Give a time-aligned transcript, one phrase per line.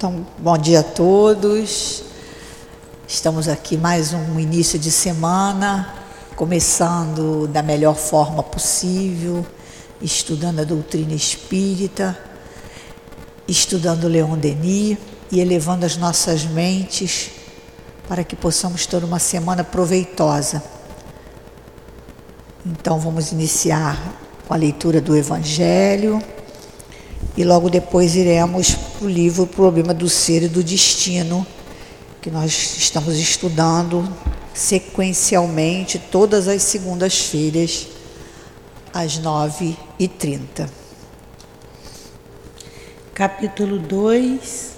[0.00, 2.04] Então, bom dia a todos.
[3.06, 5.94] Estamos aqui mais um início de semana,
[6.34, 9.44] começando da melhor forma possível,
[10.00, 12.18] estudando a doutrina espírita,
[13.46, 14.96] estudando Leon Denis
[15.30, 17.32] e elevando as nossas mentes
[18.08, 20.62] para que possamos ter uma semana proveitosa.
[22.64, 23.98] Então, vamos iniciar
[24.48, 26.22] com a leitura do Evangelho
[27.36, 31.46] e logo depois iremos o livro Problema do Ser e do Destino,
[32.20, 34.06] que nós estamos estudando
[34.52, 37.88] sequencialmente todas as segundas-feiras,
[38.92, 40.68] às 9h30.
[43.14, 44.72] Capítulo 2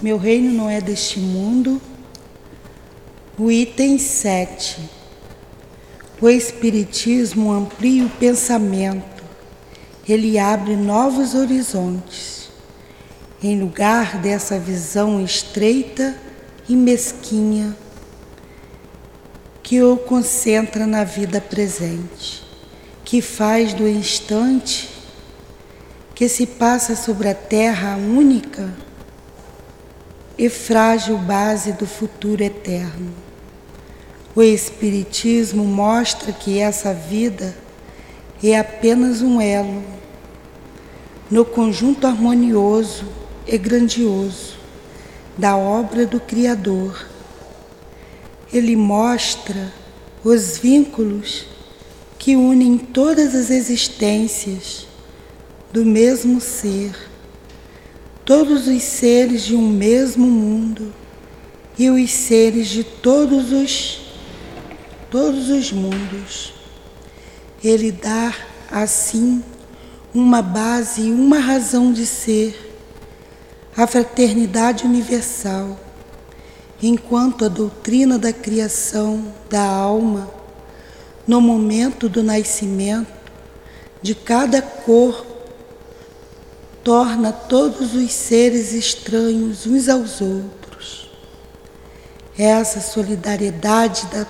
[0.00, 1.82] Meu reino não é deste mundo.
[3.36, 4.78] O item 7
[6.20, 9.24] O Espiritismo amplia o pensamento,
[10.08, 12.45] ele abre novos horizontes
[13.42, 16.16] em lugar dessa visão estreita
[16.68, 17.76] e mesquinha
[19.62, 22.42] que o concentra na vida presente,
[23.04, 24.88] que faz do instante
[26.14, 28.72] que se passa sobre a terra única
[30.38, 33.12] e frágil base do futuro eterno.
[34.34, 37.54] O Espiritismo mostra que essa vida
[38.42, 39.82] é apenas um elo
[41.30, 43.15] no conjunto harmonioso
[43.46, 44.56] e grandioso
[45.36, 47.06] da obra do Criador.
[48.52, 49.72] Ele mostra
[50.24, 51.46] os vínculos
[52.18, 54.86] que unem todas as existências
[55.72, 56.92] do mesmo ser,
[58.24, 60.92] todos os seres de um mesmo mundo
[61.78, 64.00] e os seres de todos os
[65.10, 66.52] todos os mundos.
[67.62, 68.34] Ele dá
[68.70, 69.42] assim
[70.12, 72.65] uma base e uma razão de ser
[73.76, 75.78] a fraternidade universal,
[76.82, 80.30] enquanto a doutrina da criação da alma,
[81.26, 83.12] no momento do nascimento
[84.00, 85.36] de cada corpo,
[86.82, 91.10] torna todos os seres estranhos uns aos outros.
[92.38, 94.26] Essa solidariedade da,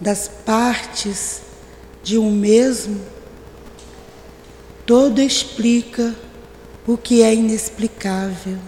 [0.00, 1.40] das partes
[2.02, 3.00] de um mesmo,
[4.84, 6.14] todo explica
[6.86, 8.58] o que é inexplicável,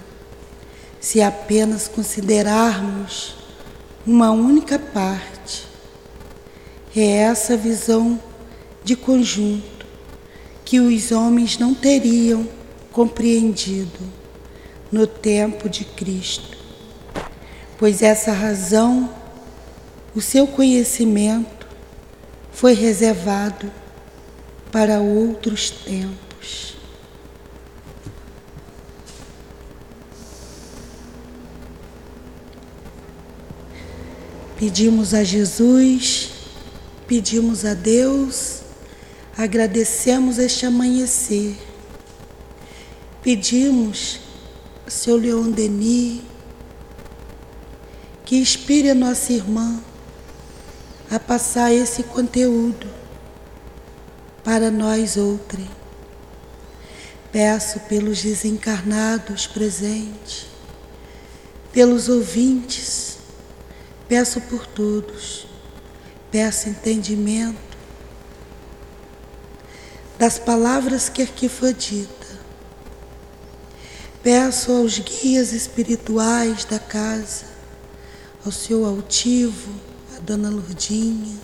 [1.01, 3.35] se apenas considerarmos
[4.07, 5.67] uma única parte.
[6.95, 8.21] É essa visão
[8.85, 9.85] de conjunto
[10.65, 12.49] que os homens não teriam
[12.93, 13.99] compreendido
[14.93, 16.57] no tempo de Cristo,
[17.77, 19.11] pois essa razão,
[20.15, 21.67] o seu conhecimento,
[22.53, 23.71] foi reservado
[24.71, 26.24] para outros tempos.
[34.57, 36.31] Pedimos a Jesus,
[37.09, 38.61] pedimos a Deus,
[39.37, 41.57] agradecemos este amanhecer.
[43.21, 44.21] Pedimos,
[44.87, 46.21] seu Leon Denis,
[48.25, 49.83] que inspire a nossa irmã
[51.11, 52.87] a passar esse conteúdo
[54.45, 55.69] para nós outrem.
[57.33, 60.47] Peço pelos desencarnados presentes,
[61.73, 63.04] pelos ouvintes,
[64.09, 65.47] Peço por todos,
[66.31, 67.75] peço entendimento
[70.19, 72.27] das palavras que aqui foi dita.
[74.23, 77.47] Peço aos guias espirituais da casa,
[78.45, 79.71] ao seu altivo,
[80.17, 81.39] a dona Lourdinha,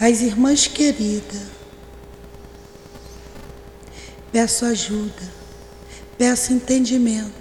[0.00, 1.58] às irmãs queridas.
[4.30, 5.32] Peço ajuda,
[6.18, 7.37] peço entendimento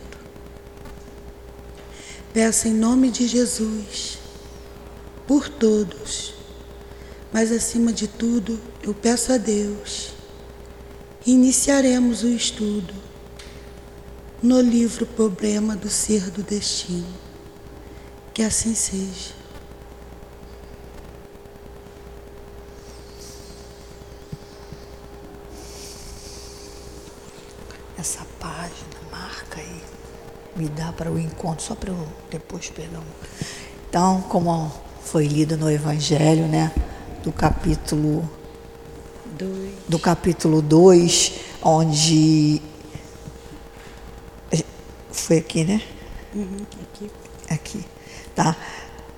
[2.38, 4.20] Peço em nome de Jesus,
[5.25, 6.36] por todos,
[7.34, 10.14] mas acima de tudo, eu peço a Deus.
[11.25, 12.94] Iniciaremos o estudo
[14.39, 17.12] no livro Problema do Ser do Destino.
[18.36, 19.34] Que assim seja.
[27.98, 29.81] Essa página marca aí
[30.57, 33.01] me dá para o encontro, só para eu depois um.
[33.89, 34.71] Então, como
[35.04, 36.71] foi lido no Evangelho, né,
[37.24, 38.27] do capítulo
[39.38, 39.71] dois.
[39.88, 42.62] do capítulo 2, onde
[45.12, 45.81] foi aqui, né?
[46.33, 47.12] Uhum, aqui.
[47.50, 47.86] Aqui,
[48.36, 48.56] tá?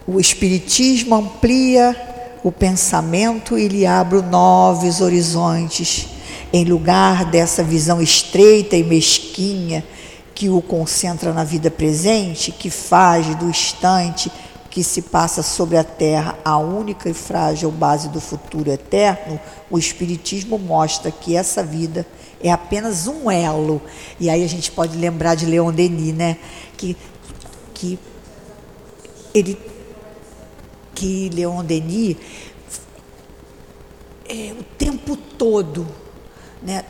[0.06, 1.96] O espiritismo amplia
[2.44, 6.08] o pensamento e lhe abre novos horizontes
[6.52, 9.84] em lugar dessa visão estreita e mesquinha
[10.40, 14.32] que o concentra na vida presente, que faz do instante
[14.70, 19.38] que se passa sobre a terra a única e frágil base do futuro eterno,
[19.70, 22.08] o Espiritismo mostra que essa vida
[22.42, 23.82] é apenas um elo.
[24.18, 26.38] E aí a gente pode lembrar de Leon Denis, né?
[26.78, 26.96] Que,
[27.74, 28.00] que
[29.34, 29.60] ele
[30.96, 32.16] que Leon Denis
[34.26, 35.86] é, o tempo todo
[36.64, 36.86] né,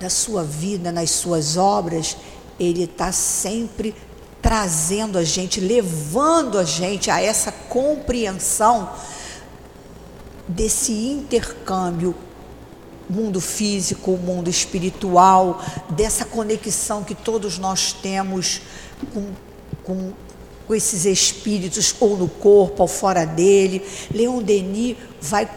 [0.00, 2.16] da sua vida, nas suas obras,
[2.58, 3.94] ele está sempre
[4.40, 8.90] trazendo a gente, levando a gente a essa compreensão
[10.48, 12.14] desse intercâmbio
[13.08, 18.62] mundo físico, mundo espiritual, dessa conexão que todos nós temos
[19.12, 19.28] com,
[19.84, 20.12] com,
[20.66, 23.86] com esses espíritos, ou no corpo, ou fora dele.
[24.12, 25.48] Leon Denis vai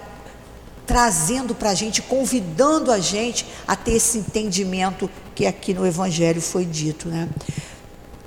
[0.86, 6.42] trazendo para a gente, convidando a gente a ter esse entendimento que aqui no Evangelho
[6.42, 7.30] foi dito, né?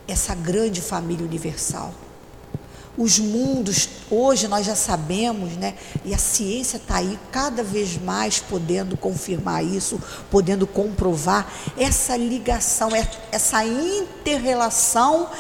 [0.07, 1.95] Essa grande família universal.
[2.97, 5.75] Os mundos, hoje nós já sabemos, né?
[6.05, 12.95] E a ciência está aí cada vez mais podendo confirmar isso, podendo comprovar essa ligação,
[12.97, 15.31] é, essa interrelação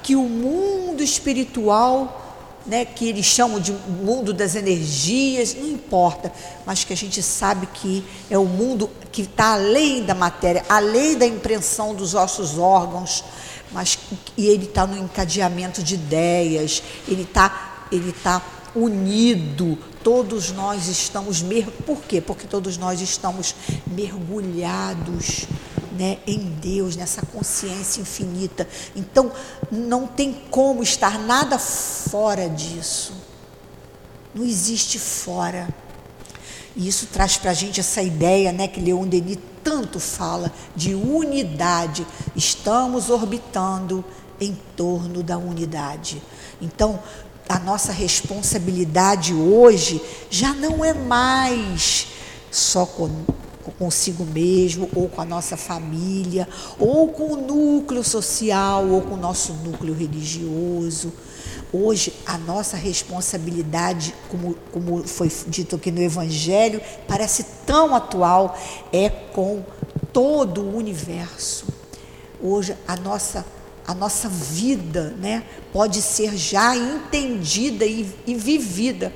[0.00, 2.27] que o mundo espiritual
[2.68, 6.30] né, que eles chamam de mundo das energias, não importa,
[6.66, 11.16] mas que a gente sabe que é o mundo que está além da matéria, além
[11.16, 13.24] da impressão dos nossos órgãos,
[13.72, 13.98] mas
[14.36, 18.42] e ele está no encadeamento de ideias, ele está ele tá
[18.74, 22.20] unido, todos nós estamos mer por quê?
[22.20, 23.54] Porque todos nós estamos
[23.86, 25.46] mergulhados
[25.92, 28.68] né, em Deus, nessa consciência infinita.
[28.94, 29.32] Então,
[29.70, 33.12] não tem como estar nada fora disso.
[34.34, 35.68] Não existe fora.
[36.76, 40.94] E isso traz para a gente essa ideia né, que Leon Denis tanto fala de
[40.94, 42.06] unidade.
[42.36, 44.04] Estamos orbitando
[44.40, 46.22] em torno da unidade.
[46.60, 47.00] Então,
[47.48, 50.00] a nossa responsabilidade hoje
[50.30, 52.08] já não é mais
[52.50, 53.10] só com
[53.78, 56.48] consigo mesmo, ou com a nossa família,
[56.78, 61.12] ou com o núcleo social, ou com o nosso núcleo religioso.
[61.72, 68.58] Hoje, a nossa responsabilidade, como, como foi dito aqui no Evangelho, parece tão atual,
[68.92, 69.62] é com
[70.12, 71.66] todo o universo.
[72.42, 73.44] Hoje, a nossa,
[73.86, 79.12] a nossa vida né, pode ser já entendida e, e vivida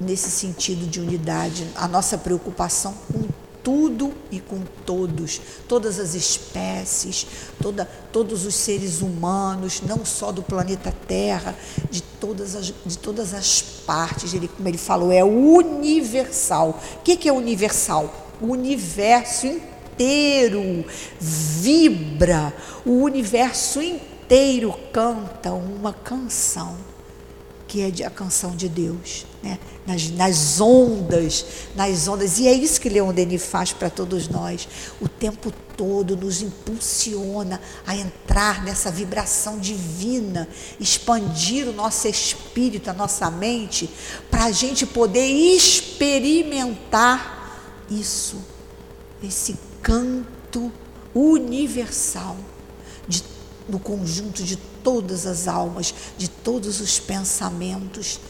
[0.00, 1.66] nesse sentido de unidade.
[1.74, 7.26] A nossa preocupação com tudo e com todos, todas as espécies,
[7.60, 11.56] toda, todos os seres humanos, não só do planeta Terra,
[11.90, 14.34] de todas as, de todas as partes.
[14.34, 16.80] Ele, como ele falou, é universal.
[16.96, 18.12] O que, que é universal?
[18.40, 20.84] O universo inteiro
[21.20, 22.52] vibra,
[22.84, 26.91] o universo inteiro canta uma canção
[27.72, 29.58] que é a canção de Deus, né?
[29.86, 32.38] nas, nas ondas, nas ondas.
[32.38, 34.68] E é isso que Leon Denis faz para todos nós.
[35.00, 40.46] O tempo todo nos impulsiona a entrar nessa vibração divina,
[40.78, 43.88] expandir o nosso espírito, a nossa mente,
[44.30, 46.28] para a gente poder experimentar
[47.88, 48.36] isso,
[49.24, 50.70] esse canto
[51.14, 52.36] universal
[53.08, 53.24] de,
[53.68, 58.20] no conjunto de todas as almas, de todos os pensamentos,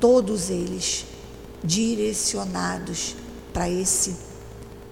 [0.00, 1.04] todos eles
[1.62, 3.16] direcionados
[3.52, 4.16] para esse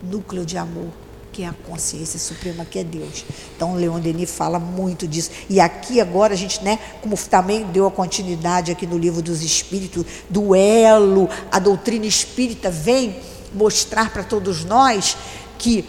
[0.03, 0.91] núcleo de amor
[1.37, 3.23] que é a consciência suprema, que é Deus.
[3.55, 5.31] Então, Leon Denis fala muito disso.
[5.51, 9.43] E aqui agora a gente, né, como também deu a continuidade aqui no livro dos
[9.43, 13.21] Espíritos, do elo, a doutrina espírita vem
[13.53, 15.15] mostrar para todos nós
[15.59, 15.87] que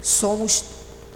[0.00, 0.64] somos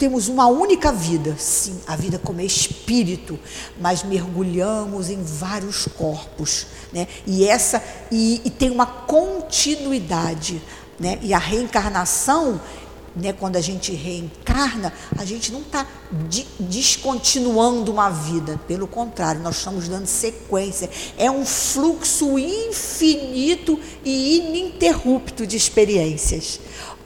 [0.01, 3.37] temos uma única vida, sim, a vida como espírito,
[3.79, 7.07] mas mergulhamos em vários corpos, né?
[7.27, 10.59] E essa e, e tem uma continuidade,
[10.99, 11.19] né?
[11.21, 12.59] E a reencarnação
[13.15, 15.85] né, quando a gente reencarna, a gente não está
[16.59, 20.89] descontinuando uma vida, pelo contrário, nós estamos dando sequência.
[21.15, 26.59] É um fluxo infinito e ininterrupto de experiências.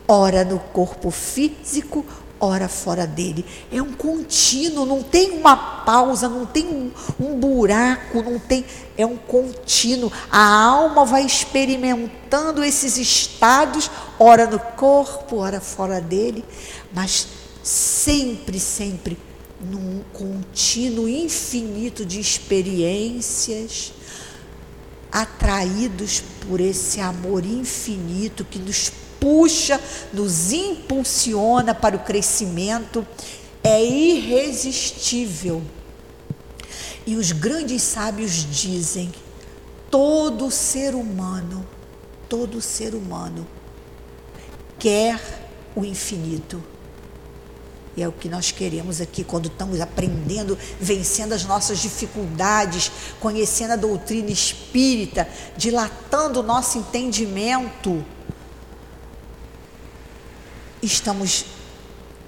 [0.07, 2.05] Ora no corpo físico,
[2.39, 3.45] ora fora dele.
[3.71, 8.65] É um contínuo, não tem uma pausa, não tem um, um, buraco, não tem.
[8.97, 10.11] É um contínuo.
[10.31, 13.89] A alma vai experimentando esses estados,
[14.19, 16.43] ora no corpo, ora fora dele,
[16.93, 17.27] mas
[17.63, 19.17] sempre, sempre
[19.59, 23.93] num contínuo infinito de experiências
[25.11, 28.91] atraídos por esse amor infinito que nos
[29.25, 29.81] puxa,
[30.13, 33.03] nos impulsiona para o crescimento,
[33.63, 35.63] é irresistível.
[37.07, 39.11] E os grandes sábios dizem:
[39.89, 41.65] todo ser humano,
[42.29, 43.47] todo ser humano
[44.77, 45.19] quer
[45.75, 46.63] o infinito.
[47.97, 53.71] E é o que nós queremos aqui quando estamos aprendendo, vencendo as nossas dificuldades, conhecendo
[53.71, 55.27] a doutrina espírita,
[55.57, 58.05] dilatando o nosso entendimento.
[60.85, 61.45] Estamos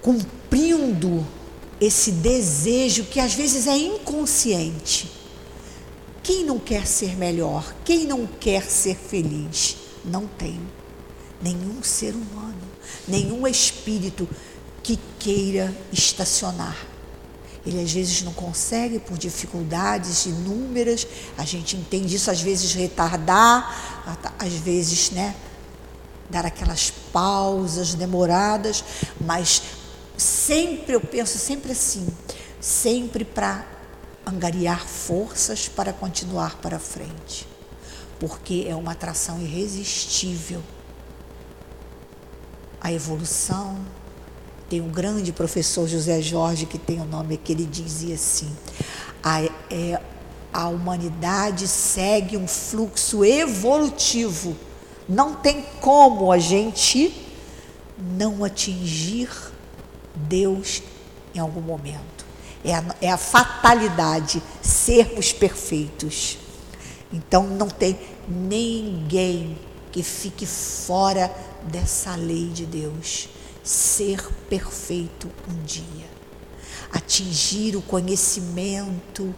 [0.02, 1.26] cumprindo
[1.80, 5.10] esse desejo que às vezes é inconsciente.
[6.22, 7.74] Quem não quer ser melhor?
[7.84, 9.76] Quem não quer ser feliz?
[10.04, 10.60] Não tem
[11.40, 12.60] nenhum ser humano,
[13.06, 14.28] nenhum espírito
[14.82, 16.76] que queira estacionar.
[17.64, 24.02] Ele às vezes não consegue por dificuldades inúmeras, a gente entende isso, às vezes retardar,
[24.38, 25.34] às vezes, né,
[26.30, 28.84] dar aquelas pausas demoradas,
[29.20, 29.62] mas
[30.16, 32.06] sempre eu penso sempre assim,
[32.60, 33.66] sempre para
[34.26, 37.46] angariar forças para continuar para frente,
[38.20, 40.62] porque é uma atração irresistível.
[42.80, 43.78] A evolução,
[44.68, 48.54] tem um grande professor José Jorge que tem o um nome que ele dizia assim:
[49.22, 50.00] a, é,
[50.52, 54.56] a humanidade segue um fluxo evolutivo.
[55.08, 57.14] Não tem como a gente
[57.98, 59.30] não atingir
[60.14, 60.82] Deus
[61.34, 62.26] em algum momento.
[62.64, 66.38] É a, é a fatalidade sermos perfeitos.
[67.12, 67.98] Então não tem
[68.28, 69.58] ninguém
[69.90, 73.28] que fique fora dessa lei de Deus
[73.62, 76.06] ser perfeito um dia,
[76.90, 79.34] atingir o conhecimento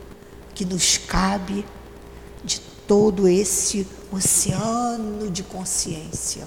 [0.55, 1.65] que nos cabe
[2.91, 6.43] todo esse oceano de consciência.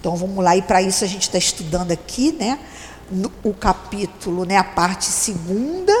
[0.00, 2.58] Então vamos lá, e para isso a gente está estudando aqui, né?
[3.10, 5.92] No, o capítulo, né, a parte segunda,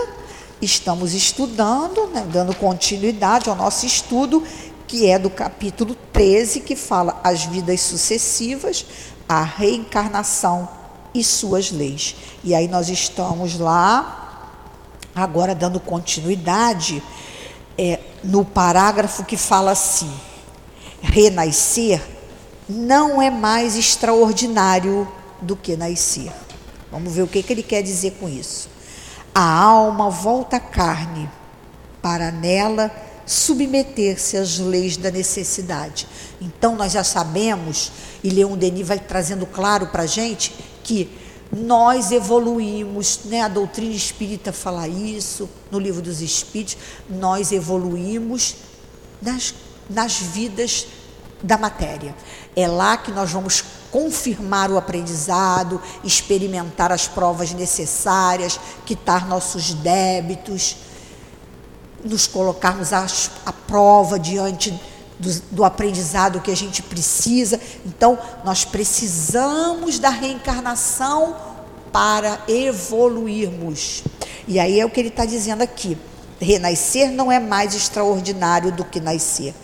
[0.62, 4.42] estamos estudando, né, dando continuidade ao nosso estudo,
[4.86, 8.86] que é do capítulo 13, que fala as vidas sucessivas,
[9.28, 10.66] a reencarnação
[11.12, 12.16] e suas leis.
[12.42, 14.50] E aí nós estamos lá,
[15.14, 17.02] agora dando continuidade,
[17.78, 20.10] é, no parágrafo que fala assim:
[21.02, 22.02] renascer
[22.68, 25.06] não é mais extraordinário
[25.40, 26.32] do que nascer.
[26.90, 28.68] Vamos ver o que, que ele quer dizer com isso.
[29.34, 31.28] A alma volta à carne
[32.00, 32.90] para nela
[33.26, 36.06] submeter-se às leis da necessidade.
[36.40, 37.90] Então nós já sabemos,
[38.22, 41.10] e Leon Denis vai trazendo claro para a gente, que
[41.52, 43.42] nós evoluímos, né?
[43.42, 46.76] a doutrina espírita fala isso, no livro dos Espíritos,
[47.08, 48.56] nós evoluímos
[49.22, 49.54] nas,
[49.88, 50.86] nas vidas
[51.42, 52.14] da matéria.
[52.54, 60.76] É lá que nós vamos confirmar o aprendizado, experimentar as provas necessárias, quitar nossos débitos
[62.04, 63.06] nos colocarmos à,
[63.66, 64.78] prova diante
[65.18, 67.60] do, do, aprendizado que a gente precisa.
[67.84, 71.36] Então, nós precisamos da reencarnação
[71.92, 74.04] para evoluirmos.
[74.46, 75.96] E aí é o que ele está dizendo aqui.
[76.38, 79.54] Renascer não é mais extraordinário do que nascer.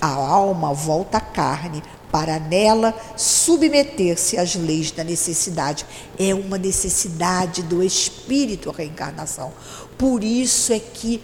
[0.00, 5.86] A alma volta à carne para nela submeter-se às leis da necessidade.
[6.18, 9.52] É uma necessidade do espírito a reencarnação.
[9.96, 11.22] Por isso é que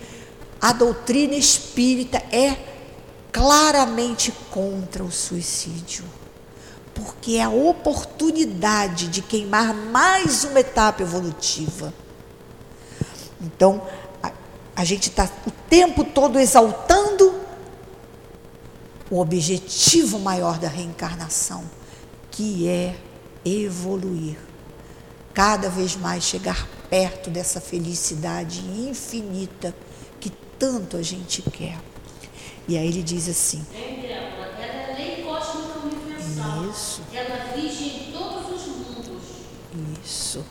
[0.60, 2.56] a doutrina espírita é
[3.34, 6.04] claramente contra o suicídio,
[6.94, 11.92] porque é a oportunidade de queimar mais uma etapa evolutiva.
[13.40, 13.82] Então,
[14.22, 14.30] a,
[14.76, 17.34] a gente está o tempo todo exaltando
[19.10, 21.64] o objetivo maior da reencarnação,
[22.30, 22.96] que é
[23.44, 24.38] evoluir,
[25.32, 29.74] cada vez mais chegar perto dessa felicidade infinita
[30.58, 31.78] tanto a gente quer.
[32.66, 33.64] E aí ele diz assim.
[33.74, 33.84] Ela
[34.62, 36.70] é lei cósmica universal.
[36.70, 37.02] Isso.
[37.12, 39.22] Ela vige em todos os mundos.
[40.04, 40.44] Isso.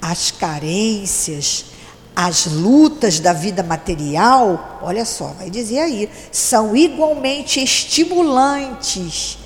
[0.00, 1.66] As carências,
[2.14, 9.38] as lutas da vida material, olha só, vai dizer aí, são igualmente estimulantes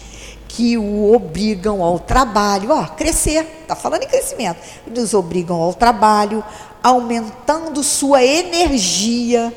[0.47, 6.45] que o obrigam ao trabalho, ó, crescer, tá falando em crescimento, nos obrigam ao trabalho,
[6.83, 9.53] aumentando sua energia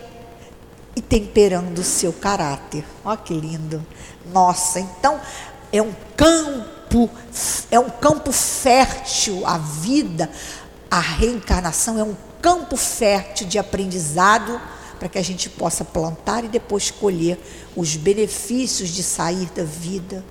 [0.96, 2.84] e temperando o seu caráter.
[3.04, 3.86] Olha que lindo.
[4.32, 5.20] Nossa, então
[5.72, 7.10] é um campo,
[7.72, 10.30] é um campo fértil a vida,
[10.90, 14.62] a reencarnação é um campo fértil de aprendizado
[15.00, 17.40] para que a gente possa plantar e depois colher
[17.76, 20.24] os benefícios de sair da vida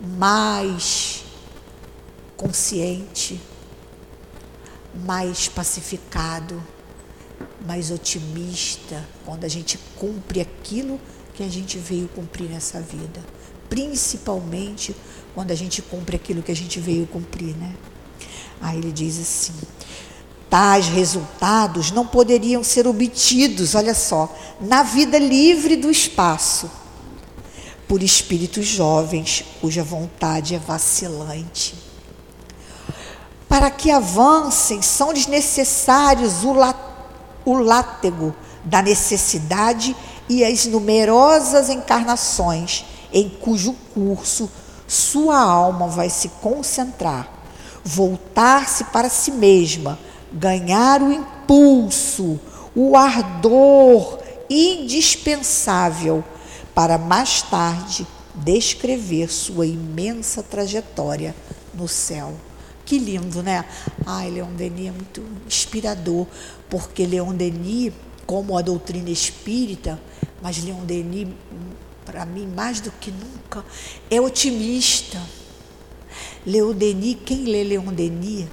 [0.00, 1.24] mais
[2.36, 3.40] consciente,
[4.94, 6.62] mais pacificado,
[7.66, 11.00] mais otimista, quando a gente cumpre aquilo
[11.34, 13.20] que a gente veio cumprir nessa vida.
[13.68, 14.94] Principalmente
[15.34, 17.74] quando a gente cumpre aquilo que a gente veio cumprir, né?
[18.60, 19.52] Aí ele diz assim:
[20.48, 26.70] tais resultados não poderiam ser obtidos, olha só, na vida livre do espaço,
[27.88, 31.74] por espíritos jovens cuja vontade é vacilante.
[33.48, 36.72] Para que avancem, são desnecessários o, lá,
[37.46, 39.96] o látego da necessidade
[40.28, 44.50] e as numerosas encarnações em cujo curso
[44.86, 47.28] sua alma vai se concentrar,
[47.84, 49.98] voltar-se para si mesma,
[50.32, 52.38] ganhar o impulso,
[52.74, 56.22] o ardor indispensável
[56.74, 61.34] para mais tarde descrever sua imensa trajetória
[61.74, 62.34] no céu.
[62.84, 63.64] Que lindo, né?
[64.06, 66.26] Ai, Leon Denis é muito inspirador,
[66.68, 67.92] porque Leon Denis,
[68.26, 70.00] como a doutrina espírita,
[70.42, 71.28] mas Leon Denis,
[72.04, 73.64] para mim, mais do que nunca,
[74.10, 75.20] é otimista.
[76.44, 78.46] Leon Denis, quem lê Leon Denis,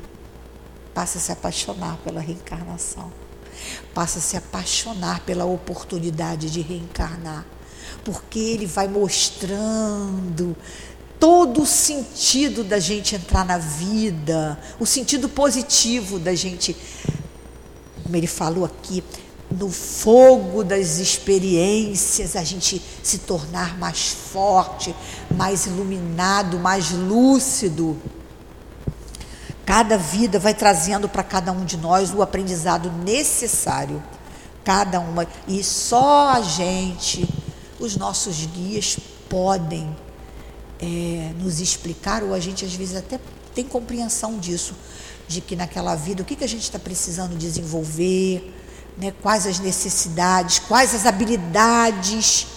[0.93, 3.11] passa a se apaixonar pela reencarnação,
[3.93, 7.45] passa a se apaixonar pela oportunidade de reencarnar,
[8.03, 10.55] porque ele vai mostrando
[11.19, 16.75] todo o sentido da gente entrar na vida, o sentido positivo da gente,
[18.03, 19.03] como ele falou aqui,
[19.49, 24.95] no fogo das experiências, a gente se tornar mais forte,
[25.35, 27.97] mais iluminado, mais lúcido.
[29.65, 34.01] Cada vida vai trazendo para cada um de nós o aprendizado necessário,
[34.63, 37.27] cada uma, e só a gente,
[37.79, 38.97] os nossos guias
[39.29, 39.95] podem
[40.79, 43.19] é, nos explicar, ou a gente às vezes até
[43.53, 44.73] tem compreensão disso,
[45.27, 48.53] de que naquela vida o que, que a gente está precisando desenvolver,
[48.97, 52.47] né, quais as necessidades, quais as habilidades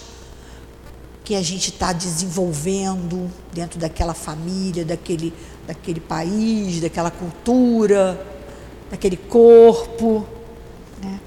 [1.23, 5.33] que a gente está desenvolvendo dentro daquela família, daquele,
[5.65, 8.25] daquele país, daquela cultura,
[8.89, 10.25] daquele corpo.
[11.03, 11.19] Né?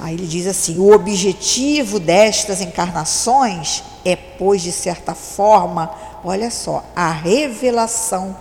[0.00, 5.90] Aí ele diz assim: o objetivo destas encarnações é, pois, de certa forma,
[6.24, 8.36] olha só, a revelação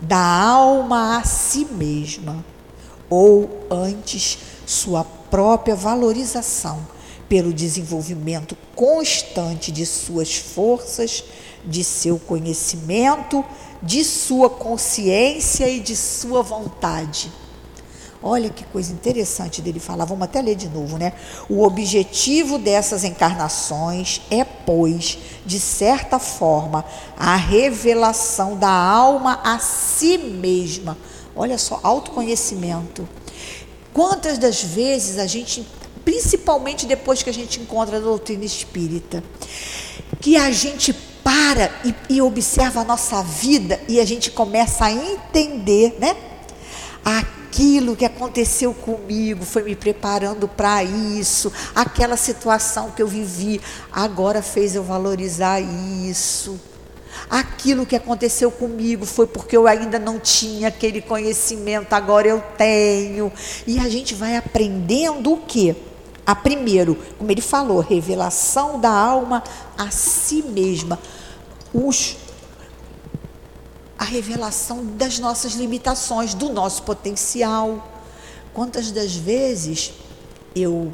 [0.00, 2.44] da alma a si mesma,
[3.08, 6.80] ou antes, sua própria valorização
[7.28, 11.22] pelo desenvolvimento constante de suas forças,
[11.64, 13.44] de seu conhecimento,
[13.82, 17.30] de sua consciência e de sua vontade.
[18.22, 21.14] Olha que coisa interessante dele falar, vamos até ler de novo, né?
[21.48, 26.84] O objetivo dessas encarnações é, pois, de certa forma,
[27.16, 30.98] a revelação da alma a si mesma.
[31.34, 33.08] Olha só, autoconhecimento.
[33.94, 35.66] Quantas das vezes a gente,
[36.04, 39.24] principalmente depois que a gente encontra a doutrina espírita,
[40.20, 40.92] que a gente
[41.24, 46.14] para e, e observa a nossa vida e a gente começa a entender, né?
[47.50, 53.60] Aquilo que aconteceu comigo foi me preparando para isso, aquela situação que eu vivi
[53.90, 56.60] agora fez eu valorizar isso.
[57.28, 63.32] Aquilo que aconteceu comigo foi porque eu ainda não tinha aquele conhecimento, agora eu tenho.
[63.66, 65.74] E a gente vai aprendendo o quê?
[66.24, 69.42] A primeiro, como ele falou, revelação da alma
[69.76, 71.00] a si mesma.
[71.74, 72.16] Os
[74.00, 77.86] a revelação das nossas limitações, do nosso potencial.
[78.54, 79.92] Quantas das vezes
[80.56, 80.90] eu,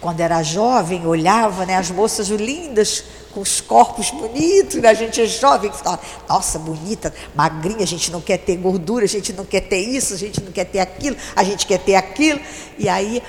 [0.00, 5.20] quando era jovem, olhava né, as moças lindas, com os corpos bonitos, né, a gente
[5.20, 9.44] é jovem, fala, nossa, bonita, magrinha, a gente não quer ter gordura, a gente não
[9.44, 12.40] quer ter isso, a gente não quer ter aquilo, a gente quer ter aquilo.
[12.76, 13.22] E aí,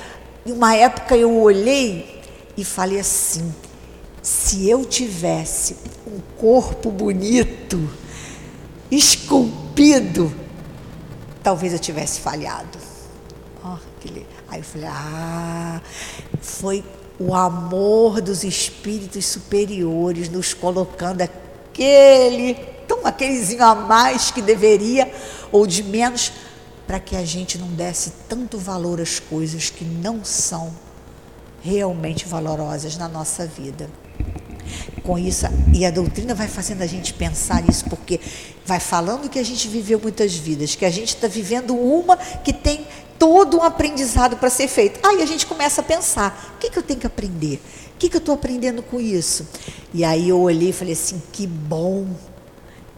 [0.43, 2.19] em uma época eu olhei
[2.57, 3.53] e falei assim,
[4.23, 5.77] se eu tivesse
[6.07, 7.87] um corpo bonito,
[8.91, 10.33] esculpido,
[11.43, 12.77] talvez eu tivesse falhado.
[13.63, 13.77] Oh,
[14.49, 15.81] Aí eu falei, ah,
[16.41, 16.83] foi
[17.19, 22.53] o amor dos espíritos superiores nos colocando aquele,
[22.87, 25.11] tão aquelezinho a mais que deveria,
[25.51, 26.31] ou de menos,
[26.85, 30.73] para que a gente não desse tanto valor às coisas que não são
[31.61, 33.89] realmente valorosas na nossa vida
[35.03, 38.19] com isso, e a doutrina vai fazendo a gente pensar isso, porque
[38.65, 42.53] vai falando que a gente viveu muitas vidas, que a gente está vivendo uma que
[42.53, 42.85] tem
[43.17, 44.99] todo um aprendizado para ser feito.
[45.05, 47.61] Aí a gente começa a pensar: o que, que eu tenho que aprender?
[47.95, 49.47] O que, que eu estou aprendendo com isso?
[49.93, 52.07] E aí eu olhei e falei assim: que bom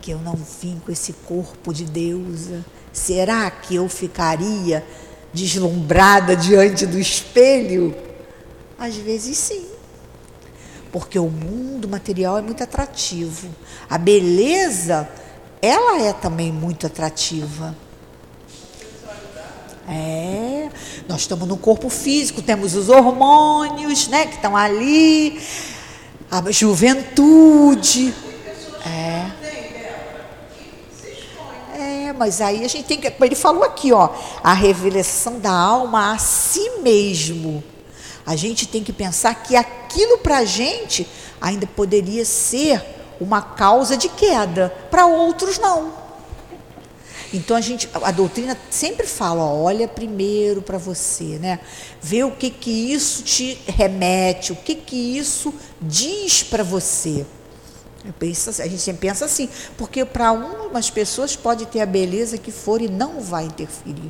[0.01, 4.83] que eu não vim com esse corpo de deusa, Será que eu ficaria
[5.33, 7.95] deslumbrada diante do espelho?
[8.77, 9.65] Às vezes sim.
[10.91, 13.49] Porque o mundo material é muito atrativo.
[13.89, 15.07] A beleza,
[15.61, 17.75] ela é também muito atrativa.
[19.87, 20.69] É,
[21.07, 25.41] nós estamos no corpo físico, temos os hormônios, né, que estão ali,
[26.29, 28.13] a juventude.
[28.85, 29.31] É.
[31.75, 34.09] É, mas aí a gente tem que, ele falou aqui, ó,
[34.43, 37.63] a revelação da alma a si mesmo.
[38.29, 41.07] A gente tem que pensar que aquilo para a gente
[41.41, 42.79] ainda poderia ser
[43.19, 45.91] uma causa de queda, para outros não.
[47.33, 51.59] Então a gente, a doutrina sempre fala, ó, olha primeiro para você, né?
[51.99, 57.25] Vê o que que isso te remete, o que que isso diz para você.
[58.17, 62.37] Penso, assim, a gente sempre pensa assim, porque para umas pessoas pode ter a beleza
[62.37, 64.09] que for e não vai interferir.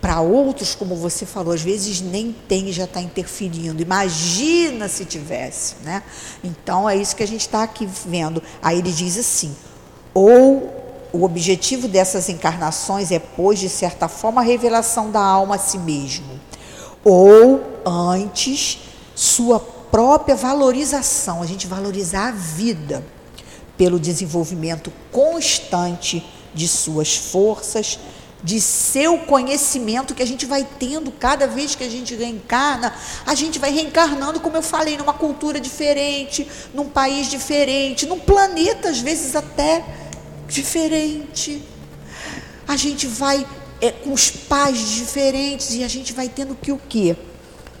[0.00, 3.80] Para outros, como você falou, às vezes nem tem e já está interferindo.
[3.80, 6.02] Imagina se tivesse, né?
[6.42, 8.42] Então é isso que a gente está aqui vendo.
[8.60, 9.54] Aí ele diz assim:
[10.12, 15.58] ou o objetivo dessas encarnações é, pois, de certa forma, a revelação da alma a
[15.58, 16.40] si mesmo,
[17.04, 18.80] ou antes
[19.14, 23.04] sua própria valorização, a gente valorizar a vida
[23.80, 27.98] pelo desenvolvimento constante de suas forças,
[28.44, 32.92] de seu conhecimento que a gente vai tendo cada vez que a gente reencarna,
[33.24, 38.90] a gente vai reencarnando, como eu falei, numa cultura diferente, num país diferente, num planeta
[38.90, 39.82] às vezes até
[40.46, 41.62] diferente.
[42.68, 43.46] A gente vai
[43.80, 47.16] é, com os pais diferentes e a gente vai tendo que o quê?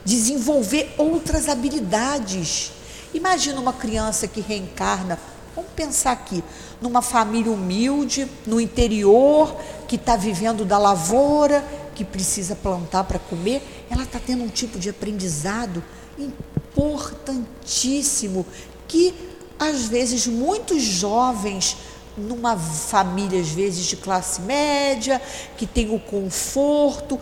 [0.02, 2.72] Desenvolver outras habilidades.
[3.12, 5.18] Imagina uma criança que reencarna
[5.54, 6.44] Vamos pensar aqui,
[6.80, 9.54] numa família humilde, no interior,
[9.88, 14.78] que está vivendo da lavoura, que precisa plantar para comer, ela está tendo um tipo
[14.78, 15.82] de aprendizado
[16.18, 18.46] importantíssimo
[18.86, 19.14] que
[19.58, 21.76] às vezes muitos jovens
[22.16, 25.20] numa família às vezes de classe média,
[25.56, 27.18] que tem o conforto,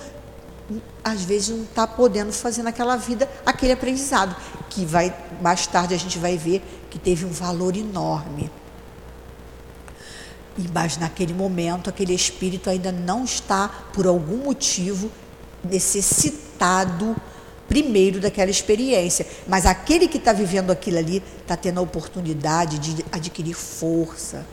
[1.10, 4.34] às vezes não está podendo fazer naquela vida aquele aprendizado,
[4.68, 8.50] que vai mais tarde a gente vai ver que teve um valor enorme.
[10.56, 15.10] E, mas naquele momento aquele espírito ainda não está, por algum motivo,
[15.62, 17.16] necessitado
[17.68, 19.26] primeiro daquela experiência.
[19.46, 24.44] Mas aquele que está vivendo aquilo ali está tendo a oportunidade de adquirir força,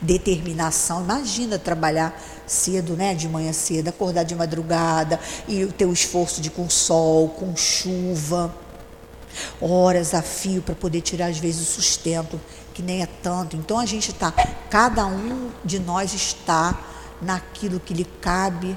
[0.00, 1.02] determinação.
[1.02, 6.50] Imagina trabalhar cedo, né, de manhã cedo, acordar de madrugada e ter o esforço de
[6.50, 8.54] com sol, com chuva,
[9.60, 12.40] horas a fio para poder tirar às vezes o sustento,
[12.72, 13.56] que nem é tanto.
[13.56, 14.32] Então a gente está,
[14.70, 16.78] cada um de nós está
[17.20, 18.76] naquilo que lhe cabe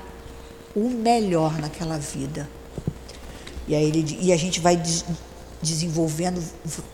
[0.75, 2.47] o melhor naquela vida.
[3.67, 4.81] E, aí ele, e a gente vai
[5.61, 6.41] desenvolvendo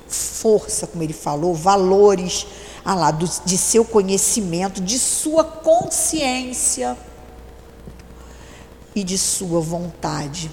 [0.07, 2.47] força, como ele falou, valores
[2.85, 6.97] ah lá, do, de seu conhecimento, de sua consciência
[8.95, 10.51] e de sua vontade.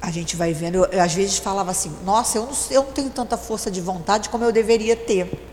[0.00, 2.92] A gente vai vendo, eu, eu às vezes falava assim, nossa, eu não, eu não
[2.92, 5.43] tenho tanta força de vontade como eu deveria ter.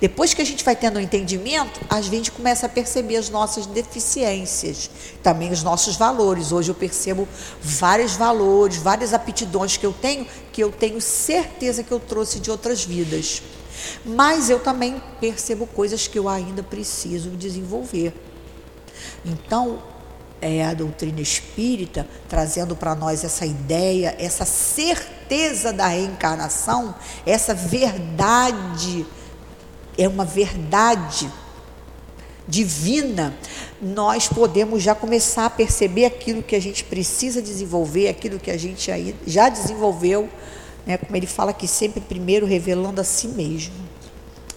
[0.00, 3.66] Depois que a gente vai tendo um entendimento, a gente começa a perceber as nossas
[3.66, 4.88] deficiências,
[5.22, 6.52] também os nossos valores.
[6.52, 7.26] Hoje eu percebo
[7.60, 12.50] vários valores, várias aptidões que eu tenho, que eu tenho certeza que eu trouxe de
[12.50, 13.42] outras vidas.
[14.04, 18.14] Mas eu também percebo coisas que eu ainda preciso desenvolver.
[19.24, 19.82] Então,
[20.40, 26.94] é a doutrina espírita trazendo para nós essa ideia, essa certeza da reencarnação,
[27.26, 29.04] essa verdade
[29.98, 31.30] é uma verdade
[32.46, 33.36] divina,
[33.82, 38.56] nós podemos já começar a perceber aquilo que a gente precisa desenvolver, aquilo que a
[38.56, 38.90] gente
[39.26, 40.30] já desenvolveu,
[40.86, 40.96] né?
[40.96, 43.74] como ele fala aqui, sempre primeiro revelando a si mesmo.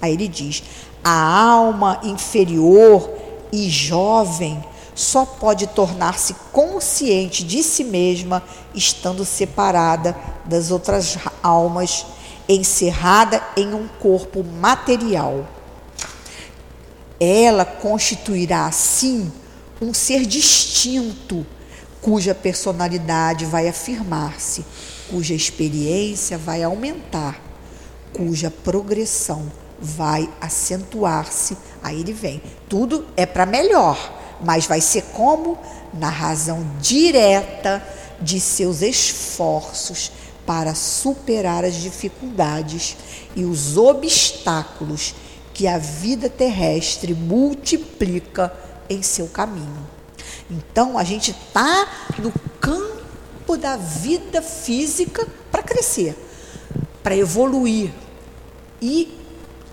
[0.01, 0.63] Aí ele diz:
[1.03, 3.09] a alma inferior
[3.51, 4.63] e jovem
[4.95, 8.41] só pode tornar-se consciente de si mesma
[8.73, 12.05] estando separada das outras almas
[12.47, 15.47] encerrada em um corpo material.
[17.19, 19.31] Ela constituirá, assim,
[19.81, 21.45] um ser distinto,
[22.01, 24.65] cuja personalidade vai afirmar-se,
[25.09, 27.39] cuja experiência vai aumentar,
[28.13, 31.57] cuja progressão vai acentuar-se.
[31.83, 32.41] Aí ele vem.
[32.69, 33.97] Tudo é para melhor,
[34.43, 35.57] mas vai ser como?
[35.93, 37.83] Na razão direta
[38.21, 40.11] de seus esforços
[40.45, 42.97] para superar as dificuldades
[43.35, 45.13] e os obstáculos
[45.53, 48.53] que a vida terrestre multiplica
[48.89, 49.87] em seu caminho.
[50.49, 56.15] Então a gente está no campo da vida física para crescer,
[57.03, 57.91] para evoluir
[58.81, 59.17] e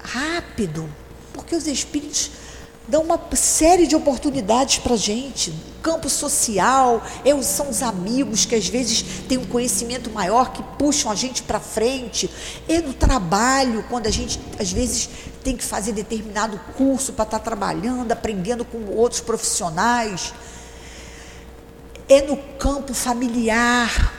[0.02, 0.88] rápido,
[1.32, 2.30] porque os espíritos
[2.88, 5.54] dão uma série de oportunidades para a gente.
[5.82, 11.12] Campo social, eu, são os amigos que às vezes têm um conhecimento maior, que puxam
[11.12, 12.30] a gente para frente.
[12.66, 15.08] É no trabalho, quando a gente às vezes
[15.44, 20.32] tem que fazer determinado curso para estar tá trabalhando, aprendendo com outros profissionais.
[22.08, 24.14] É no campo familiar,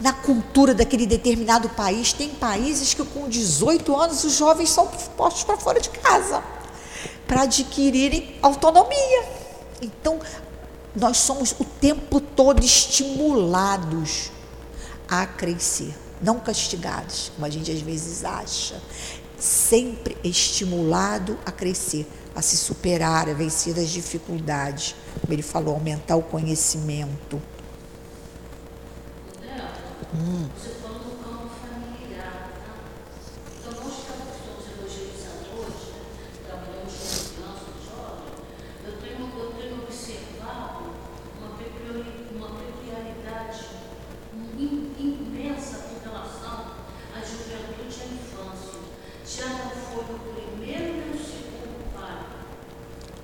[0.00, 2.14] na cultura daquele determinado país.
[2.14, 6.42] Tem países que com 18 anos os jovens são postos para fora de casa
[7.30, 9.24] para adquirirem autonomia.
[9.80, 10.18] Então,
[10.96, 14.32] nós somos o tempo todo estimulados
[15.08, 18.82] a crescer, não castigados, como a gente às vezes acha.
[19.38, 24.96] Sempre estimulado a crescer, a se superar, a vencer as dificuldades.
[25.20, 27.40] Como ele falou, aumentar o conhecimento.
[30.12, 30.48] Hum.
[30.58, 32.50] Você falou do campo familiar.
[33.60, 35.94] Então, nós estamos evangelizando hoje,
[36.44, 38.42] trabalhamos com crianças jovens.
[38.84, 40.90] Eu tenho, eu tenho observado
[41.38, 41.54] uma,
[42.34, 43.66] uma peculiaridade
[44.98, 46.74] imensa com relação
[47.14, 48.82] à juventude e à infância.
[49.24, 52.26] Já não foi o primeiro nem o segundo pai.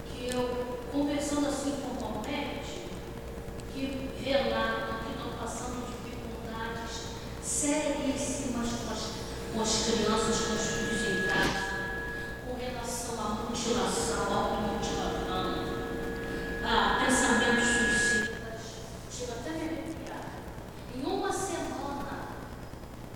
[0.07, 2.87] Que eu, conversando assim com o Palmete,
[3.75, 4.87] que relata
[7.67, 9.11] seríssimas com as,
[9.53, 11.67] com as crianças, com os filhos em casa,
[12.47, 15.65] com relação à mutilação, automutilação,
[16.65, 18.61] a pensamentos suicidas.
[19.11, 20.27] Chega até me arrepiar.
[20.95, 22.29] Em uma semana,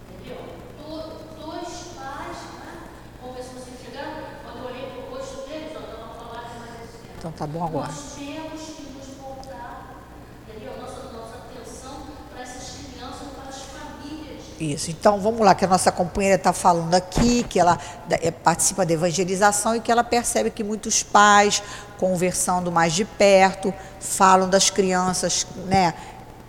[0.09, 0.42] entendeu?
[0.79, 2.88] Do, dois pais, né?
[3.20, 4.24] Vamos ver se vocês chegaram.
[4.42, 7.07] Quando eu olhei para o rosto deles, eu estava falando mais assim.
[7.18, 7.87] Então tá bom agora.
[7.87, 10.05] Nós temos que nos voltar,
[10.46, 10.72] entendeu?
[10.79, 14.42] Nossa, nossa atenção para essas crianças, para as famílias.
[14.61, 14.90] Isso.
[14.90, 17.79] Então vamos lá, que a nossa companheira está falando aqui, que ela
[18.11, 21.62] é, participa da evangelização e que ela percebe que muitos pais,
[21.98, 25.94] conversando mais de perto, falam das crianças, né?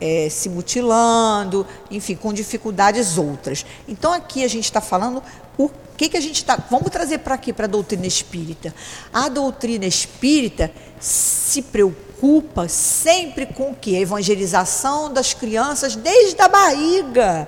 [0.04, 3.66] É, se mutilando, enfim, com dificuldades outras.
[3.88, 5.24] Então aqui a gente está falando
[5.58, 5.70] o
[6.02, 6.58] que, que a gente está.
[6.70, 8.74] Vamos trazer para aqui, para a doutrina espírita.
[9.14, 13.96] A doutrina espírita se preocupa sempre com o que?
[13.96, 17.48] A evangelização das crianças desde a barriga.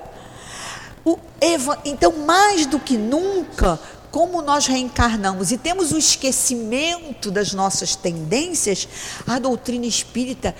[1.40, 3.78] Eva, então, mais do que nunca,
[4.10, 8.88] como nós reencarnamos e temos o esquecimento das nossas tendências,
[9.26, 10.54] a doutrina espírita,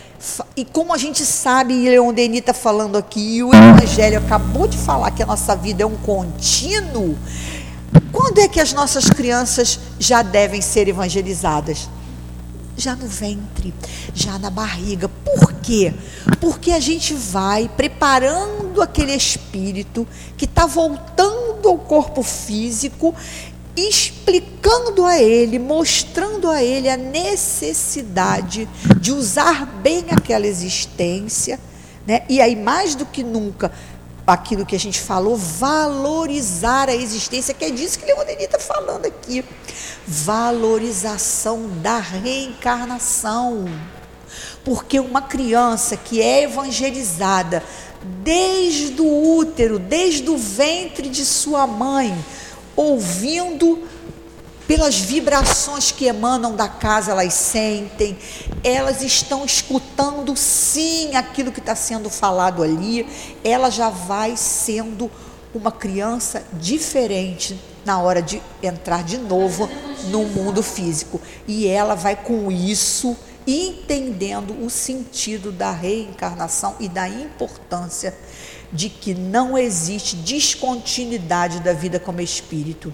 [0.56, 4.66] e como a gente sabe, e Leon Denis está falando aqui, e o Evangelho acabou
[4.66, 7.16] de falar que a nossa vida é um contínuo,
[8.24, 11.90] quando é que as nossas crianças já devem ser evangelizadas?
[12.76, 13.72] já no ventre,
[14.14, 15.08] já na barriga.
[15.08, 15.94] Por quê?
[16.40, 23.14] Porque a gente vai preparando aquele espírito que está voltando ao corpo físico,
[23.76, 28.68] explicando a ele, mostrando a ele a necessidade
[29.00, 31.60] de usar bem aquela existência,
[32.04, 32.22] né?
[32.28, 33.70] E aí mais do que nunca
[34.26, 39.06] aquilo que a gente falou, valorizar a existência, que é disso que Leonini está falando
[39.06, 39.44] aqui.
[40.06, 43.66] Valorização da reencarnação.
[44.64, 47.62] Porque uma criança que é evangelizada
[48.22, 52.16] desde o útero, desde o ventre de sua mãe,
[52.76, 53.86] ouvindo
[54.66, 58.16] pelas vibrações que emanam da casa, elas sentem,
[58.62, 63.06] elas estão escutando sim aquilo que está sendo falado ali,
[63.42, 65.10] ela já vai sendo
[65.54, 69.68] uma criança diferente na hora de entrar de novo
[70.08, 71.20] no mundo físico.
[71.46, 78.14] E ela vai com isso entendendo o sentido da reencarnação e da importância
[78.72, 82.92] de que não existe descontinuidade da vida como espírito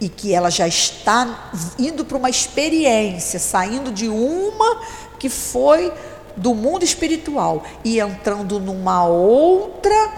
[0.00, 4.80] e que ela já está indo para uma experiência, saindo de uma
[5.18, 5.92] que foi
[6.36, 10.12] do mundo espiritual e entrando numa outra,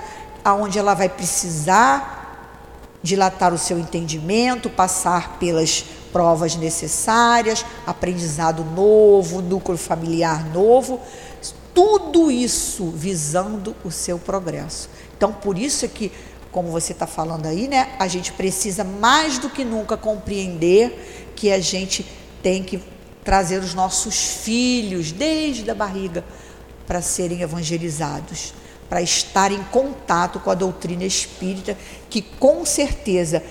[0.44, 2.20] aonde ela vai precisar
[3.02, 11.00] dilatar o seu entendimento, passar pelas provas necessárias, aprendizado novo, núcleo familiar novo,
[11.74, 14.88] tudo isso visando o seu progresso.
[15.16, 16.12] Então, por isso é que
[16.52, 17.96] como você está falando aí, né?
[17.98, 22.06] A gente precisa mais do que nunca compreender que a gente
[22.42, 22.80] tem que
[23.24, 26.22] trazer os nossos filhos desde a barriga
[26.86, 28.52] para serem evangelizados,
[28.88, 31.76] para estar em contato com a doutrina espírita,
[32.10, 33.42] que com certeza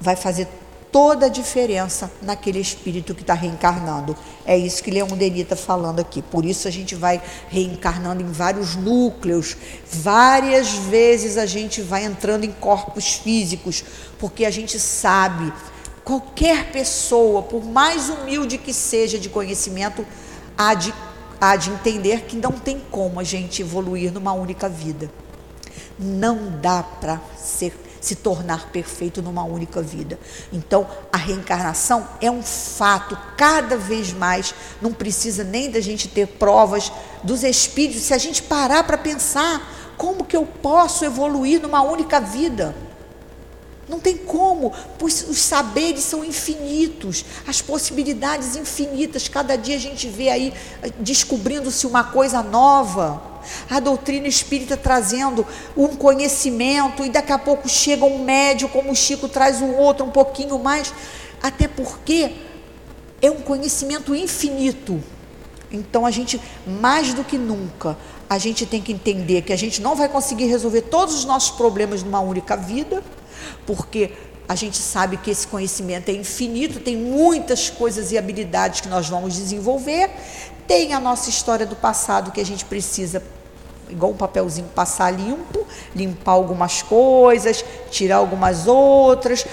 [0.00, 0.48] vai fazer
[0.94, 4.16] toda a diferença naquele espírito que está reencarnando.
[4.46, 6.22] É isso que Leon Denis está falando aqui.
[6.22, 9.56] Por isso a gente vai reencarnando em vários núcleos,
[9.90, 13.82] várias vezes a gente vai entrando em corpos físicos,
[14.20, 15.52] porque a gente sabe,
[16.04, 20.06] qualquer pessoa, por mais humilde que seja de conhecimento,
[20.56, 20.94] há de,
[21.40, 25.10] há de entender que não tem como a gente evoluir numa única vida.
[25.98, 30.18] Não dá para ser se tornar perfeito numa única vida.
[30.52, 36.26] Então, a reencarnação é um fato cada vez mais, não precisa nem da gente ter
[36.26, 38.02] provas dos espíritos.
[38.02, 42.74] Se a gente parar para pensar, como que eu posso evoluir numa única vida?
[43.88, 49.28] Não tem como, pois os saberes são infinitos, as possibilidades infinitas.
[49.28, 53.33] Cada dia a gente vê aí eh, descobrindo-se uma coisa nova
[53.68, 58.96] a doutrina espírita trazendo um conhecimento, e daqui a pouco chega um médio, como o
[58.96, 60.92] Chico traz um outro um pouquinho mais,
[61.42, 62.32] até porque
[63.20, 65.02] é um conhecimento infinito.
[65.70, 67.96] Então a gente, mais do que nunca,
[68.28, 71.50] a gente tem que entender que a gente não vai conseguir resolver todos os nossos
[71.50, 73.02] problemas numa única vida,
[73.66, 74.12] porque
[74.46, 79.08] a gente sabe que esse conhecimento é infinito, tem muitas coisas e habilidades que nós
[79.08, 80.10] vamos desenvolver,
[80.66, 83.22] tem a nossa história do passado que a gente precisa,
[83.88, 89.46] igual um papelzinho, passar limpo, limpar algumas coisas, tirar algumas outras,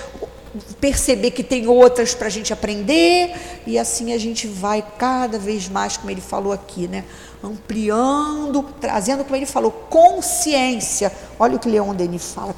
[0.80, 3.34] perceber que tem outras para a gente aprender,
[3.66, 7.04] e assim a gente vai cada vez mais, como ele falou aqui, né?
[7.44, 11.12] ampliando, trazendo, como ele falou, consciência.
[11.40, 12.56] Olha o que Leon Denis fala,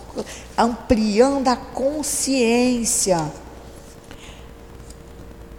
[0.58, 3.32] ampliando a consciência.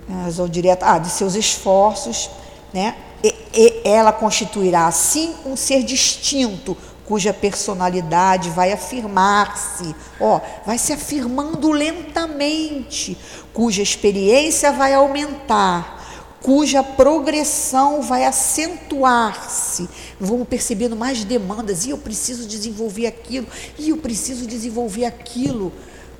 [0.08, 2.28] Ah, direto, ah, de seus esforços
[2.74, 2.96] né?
[3.22, 10.92] E, e ela constituirá assim um ser distinto, cuja personalidade vai afirmar-se, ó, vai se
[10.92, 13.16] afirmando lentamente,
[13.52, 19.88] cuja experiência vai aumentar, cuja progressão vai acentuar-se.
[20.18, 23.46] Vamos percebendo mais demandas, e eu preciso desenvolver aquilo,
[23.78, 25.72] e eu preciso desenvolver aquilo.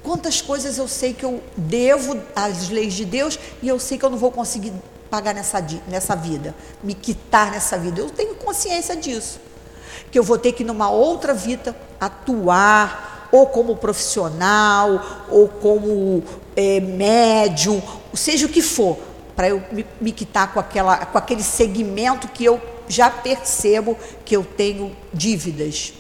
[0.03, 4.05] Quantas coisas eu sei que eu devo às leis de Deus e eu sei que
[4.05, 4.71] eu não vou conseguir
[5.15, 8.01] pagar nessa, nessa vida, me quitar nessa vida.
[8.01, 9.39] Eu tenho consciência disso.
[10.11, 16.25] Que eu vou ter que, numa outra vida, atuar, ou como profissional, ou como
[16.57, 17.81] é, médium,
[18.13, 18.99] seja o que for,
[19.37, 24.37] para eu me, me quitar com, aquela, com aquele segmento que eu já percebo que
[24.37, 25.93] eu tenho dívidas.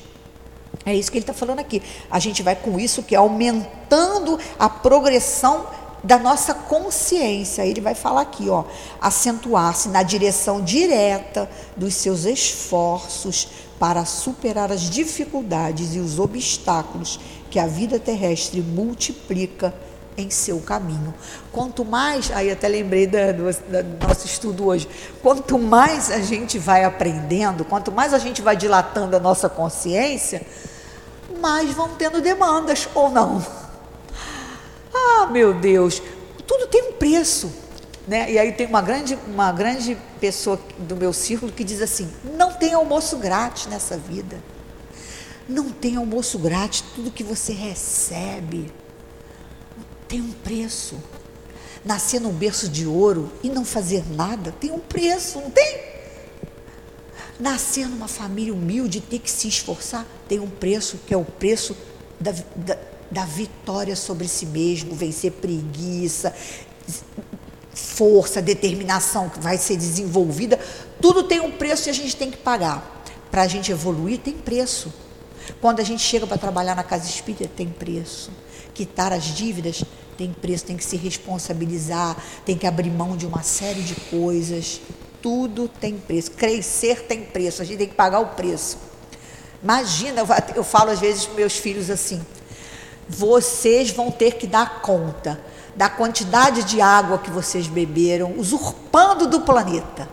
[0.84, 1.80] É isso que ele está falando aqui.
[2.10, 5.66] A gente vai com isso que é aumentando a progressão
[6.04, 7.66] da nossa consciência.
[7.66, 8.64] Ele vai falar aqui, ó,
[9.00, 17.18] acentuar-se na direção direta dos seus esforços para superar as dificuldades e os obstáculos
[17.50, 19.74] que a vida terrestre multiplica
[20.16, 21.12] em seu caminho.
[21.50, 24.88] Quanto mais, aí até lembrei do, do, nosso estudo hoje,
[25.22, 30.42] quanto mais a gente vai aprendendo, quanto mais a gente vai dilatando a nossa consciência,
[31.40, 33.63] mais vão tendo demandas ou não.
[34.94, 36.00] Ah, meu Deus,
[36.46, 37.52] tudo tem um preço.
[38.06, 38.32] Né?
[38.32, 42.52] E aí tem uma grande, uma grande pessoa do meu círculo que diz assim: não
[42.52, 44.40] tem almoço grátis nessa vida.
[45.48, 48.72] Não tem almoço grátis, tudo que você recebe
[50.08, 50.98] tem um preço.
[51.84, 55.82] Nascer num berço de ouro e não fazer nada tem um preço, não tem?
[57.38, 61.24] Nascer numa família humilde e ter que se esforçar tem um preço, que é o
[61.24, 61.76] preço
[62.18, 62.78] da, da
[63.14, 66.34] da vitória sobre si mesmo, vencer preguiça,
[67.72, 70.58] força, determinação que vai ser desenvolvida.
[71.00, 73.06] Tudo tem um preço e a gente tem que pagar.
[73.30, 74.92] Para a gente evoluir, tem preço.
[75.60, 78.30] Quando a gente chega para trabalhar na casa espírita, tem preço.
[78.74, 79.84] Quitar as dívidas
[80.16, 84.80] tem preço, tem que se responsabilizar, tem que abrir mão de uma série de coisas.
[85.22, 86.32] Tudo tem preço.
[86.32, 88.78] Crescer tem preço, a gente tem que pagar o preço.
[89.62, 90.22] Imagina,
[90.54, 92.20] eu falo às vezes para meus filhos assim:
[93.08, 95.40] vocês vão ter que dar conta
[95.76, 100.08] da quantidade de água que vocês beberam, usurpando do planeta,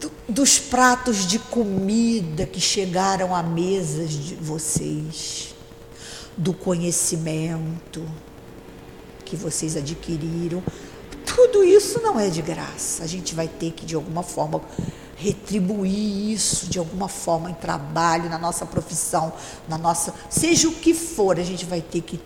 [0.00, 5.54] do, dos pratos de comida que chegaram à mesa de vocês,
[6.36, 8.06] do conhecimento
[9.24, 10.62] que vocês adquiriram.
[11.24, 13.02] Tudo isso não é de graça.
[13.02, 14.60] A gente vai ter que, de alguma forma,
[15.20, 19.32] retribuir isso de alguma forma em trabalho, na nossa profissão,
[19.68, 22.18] na nossa, seja o que for, a gente vai ter que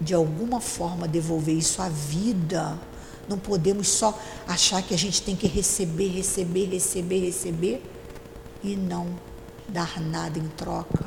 [0.00, 2.78] de alguma forma devolver isso à vida.
[3.28, 7.82] Não podemos só achar que a gente tem que receber, receber, receber, receber
[8.62, 9.08] e não
[9.66, 11.04] dar nada em troca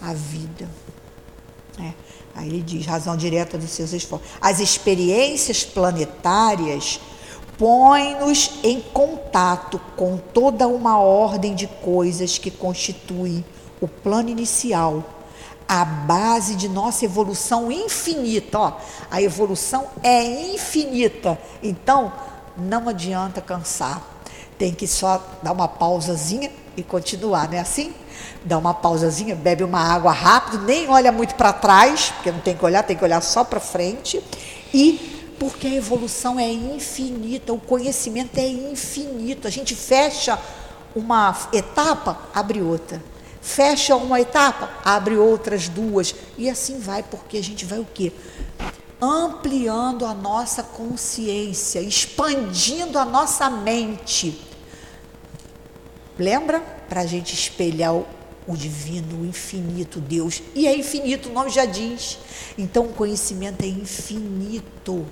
[0.00, 0.68] à vida.
[1.78, 1.92] É.
[2.34, 4.28] Aí ele diz, razão direta dos seus esforços.
[4.40, 7.00] As experiências planetárias
[7.58, 13.44] põem-nos em contato com toda uma ordem de coisas que constituem
[13.80, 15.02] o plano inicial,
[15.68, 18.58] a base de nossa evolução infinita.
[18.58, 18.72] Ó,
[19.10, 21.38] a evolução é infinita.
[21.62, 22.12] Então,
[22.56, 24.02] não adianta cansar.
[24.58, 27.92] Tem que só dar uma pausazinha e continuar, não é assim?
[28.44, 32.56] Dá uma pausazinha, bebe uma água rápido, nem olha muito para trás, porque não tem
[32.56, 34.22] que olhar, tem que olhar só para frente.
[34.72, 39.46] E porque a evolução é infinita, o conhecimento é infinito.
[39.46, 40.38] A gente fecha
[40.94, 43.02] uma etapa, abre outra.
[43.40, 46.14] Fecha uma etapa, abre outras duas.
[46.36, 48.12] E assim vai, porque a gente vai o quê?
[49.00, 54.40] Ampliando a nossa consciência, expandindo a nossa mente.
[56.18, 56.60] Lembra?
[56.88, 58.06] Para a gente espelhar o,
[58.48, 60.42] o divino, o infinito Deus.
[60.54, 62.18] E é infinito, o nome já diz.
[62.56, 65.06] Então o conhecimento é infinito.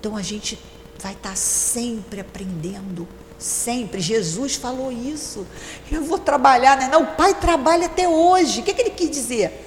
[0.00, 0.58] Então a gente
[0.98, 3.06] vai estar tá sempre aprendendo,
[3.38, 4.00] sempre.
[4.00, 5.46] Jesus falou isso.
[5.92, 6.88] Eu vou trabalhar, né?
[6.88, 8.60] Não, o Pai trabalha até hoje.
[8.60, 9.66] O que, que ele quis dizer?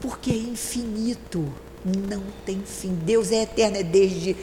[0.00, 1.46] Porque é infinito,
[1.84, 2.94] não tem fim.
[2.94, 4.34] Deus é eterno, é desde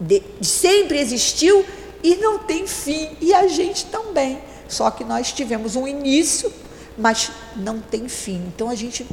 [0.00, 1.64] de, sempre existiu
[2.02, 3.16] e não tem fim.
[3.20, 4.40] E a gente também.
[4.68, 6.52] Só que nós tivemos um início,
[6.96, 8.42] mas não tem fim.
[8.48, 9.06] Então a gente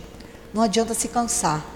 [0.53, 1.72] não adianta se cansar.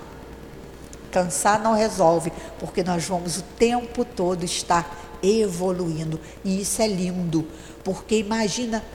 [1.18, 6.20] Cansar não resolve, porque nós vamos o tempo todo estar evoluindo.
[6.46, 7.48] E isso é lindo,
[7.84, 8.86] porque imagina,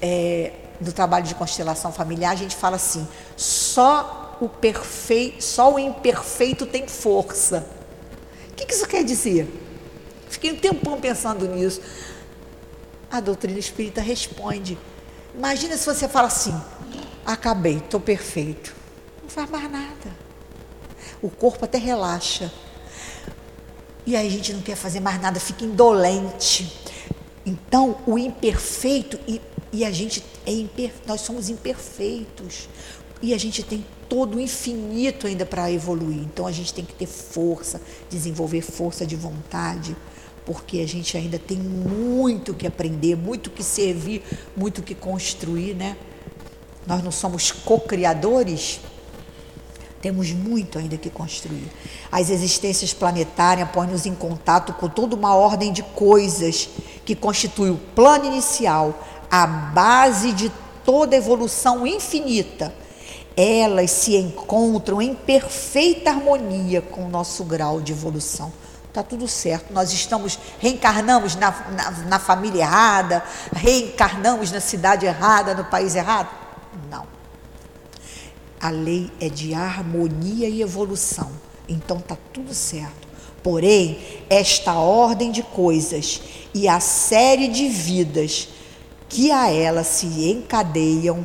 [0.00, 5.76] é, no trabalho de constelação familiar, a gente fala assim: só o perfeito, só o
[5.76, 7.66] imperfeito tem força.
[8.52, 9.48] O que, que isso quer dizer?
[10.28, 11.80] Fiquei um tempão pensando nisso.
[13.10, 14.78] A doutrina espírita responde.
[15.34, 16.54] Imagina se você fala assim:
[17.24, 18.72] acabei, estou perfeito.
[19.20, 20.25] Não faz mais nada.
[21.22, 22.52] O corpo até relaxa.
[24.06, 26.72] E aí a gente não quer fazer mais nada, fica indolente.
[27.44, 29.40] Então, o imperfeito, e,
[29.72, 32.68] e a gente é imper, nós somos imperfeitos.
[33.22, 36.18] E a gente tem todo o infinito ainda para evoluir.
[36.18, 39.96] Então a gente tem que ter força, desenvolver força de vontade,
[40.44, 44.22] porque a gente ainda tem muito que aprender, muito que servir,
[44.56, 45.96] muito que construir, né?
[46.86, 48.80] Nós não somos co-criadores,
[50.06, 51.68] temos muito ainda que construir.
[52.12, 56.68] As existências planetárias põem-nos em contato com toda uma ordem de coisas
[57.04, 60.52] que constitui o plano inicial, a base de
[60.84, 62.72] toda evolução infinita.
[63.36, 68.52] Elas se encontram em perfeita harmonia com o nosso grau de evolução.
[68.86, 69.72] Está tudo certo.
[69.72, 76.28] Nós estamos, reencarnamos na, na, na família errada, reencarnamos na cidade errada, no país errado?
[76.88, 77.15] Não.
[78.66, 81.30] A lei é de harmonia e evolução.
[81.68, 83.06] Então está tudo certo.
[83.40, 83.96] Porém,
[84.28, 86.20] esta ordem de coisas
[86.52, 88.48] e a série de vidas
[89.08, 91.24] que a ela se encadeiam,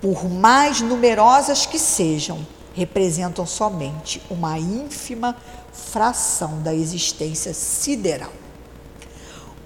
[0.00, 5.36] por mais numerosas que sejam, representam somente uma ínfima
[5.72, 8.32] fração da existência sideral.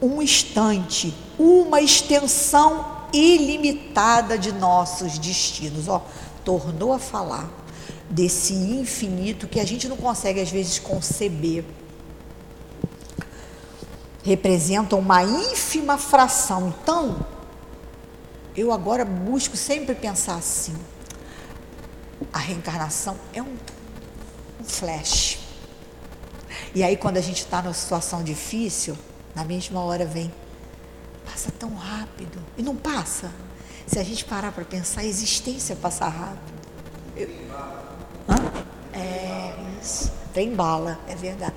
[0.01, 5.89] Um instante, uma extensão ilimitada de nossos destinos.
[5.89, 6.03] Ó,
[6.47, 7.51] tornou a falar
[8.09, 11.65] desse infinito que a gente não consegue às vezes conceber.
[14.23, 16.73] Representam uma ínfima fração.
[16.83, 17.27] Então,
[18.57, 20.77] eu agora busco sempre pensar assim:
[22.33, 23.57] a reencarnação é um,
[24.61, 25.41] um flash.
[26.75, 28.97] E aí, quando a gente está numa situação difícil,
[29.35, 30.33] na mesma hora vem,
[31.25, 32.39] passa tão rápido.
[32.57, 33.33] E não passa.
[33.87, 36.53] Se a gente parar para pensar, a existência passa rápido.
[37.17, 37.29] Eu...
[38.29, 38.99] Hã?
[38.99, 40.13] É, isso.
[40.35, 41.55] Tem bala, é verdade.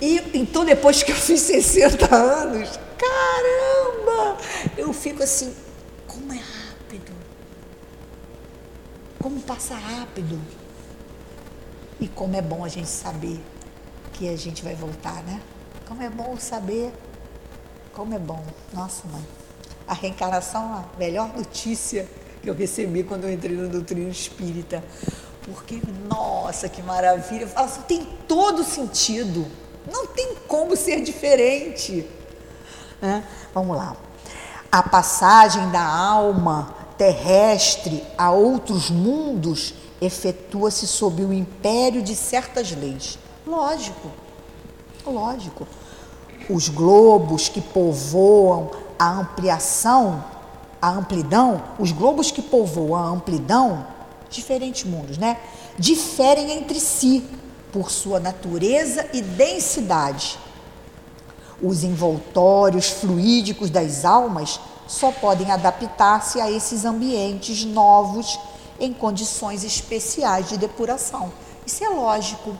[0.00, 4.38] E então, depois que eu fiz 60 anos, caramba!
[4.76, 5.54] Eu fico assim,
[6.06, 7.12] como é rápido.
[9.20, 10.40] Como passa rápido.
[12.00, 13.38] E como é bom a gente saber
[14.14, 15.40] que a gente vai voltar, né?
[15.86, 16.90] Como é bom saber.
[17.92, 18.42] Como é bom.
[18.72, 19.39] Nossa, mãe
[19.90, 22.06] a reencarnação, a melhor notícia
[22.40, 24.84] que eu recebi quando eu entrei no doutrina espírita.
[25.42, 27.42] Porque, nossa, que maravilha.
[27.42, 29.44] Eu falo assim, tem todo sentido.
[29.90, 32.06] Não tem como ser diferente.
[33.02, 33.24] Né?
[33.52, 33.96] Vamos lá.
[34.70, 43.18] A passagem da alma terrestre a outros mundos efetua-se sob o império de certas leis.
[43.44, 44.08] Lógico,
[45.04, 45.66] lógico.
[46.48, 48.70] Os globos que povoam
[49.00, 50.22] a ampliação,
[50.80, 53.86] a amplidão, os globos que povoam a amplidão,
[54.28, 55.38] diferentes mundos, né?
[55.78, 57.24] diferem entre si
[57.72, 60.38] por sua natureza e densidade.
[61.62, 68.38] Os envoltórios fluídicos das almas só podem adaptar-se a esses ambientes novos
[68.78, 71.32] em condições especiais de depuração.
[71.66, 72.54] Isso é lógico.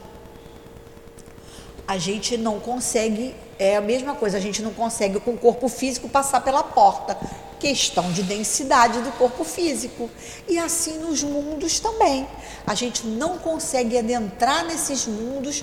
[1.87, 5.69] A gente não consegue, é a mesma coisa, a gente não consegue com o corpo
[5.69, 7.15] físico passar pela porta.
[7.59, 10.09] Questão de densidade do corpo físico.
[10.49, 12.27] E assim nos mundos também.
[12.67, 15.63] A gente não consegue adentrar nesses mundos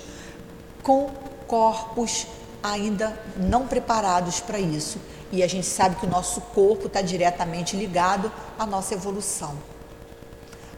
[0.84, 1.10] com
[1.48, 2.28] corpos
[2.62, 5.00] ainda não preparados para isso.
[5.32, 9.58] E a gente sabe que o nosso corpo está diretamente ligado à nossa evolução.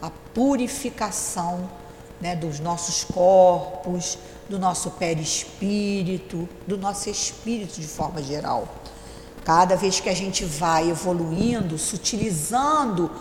[0.01, 1.69] A purificação
[2.21, 4.17] né, dos nossos corpos,
[4.49, 8.67] do nosso perispírito, do nosso espírito de forma geral.
[9.45, 13.11] Cada vez que a gente vai evoluindo, sutilizando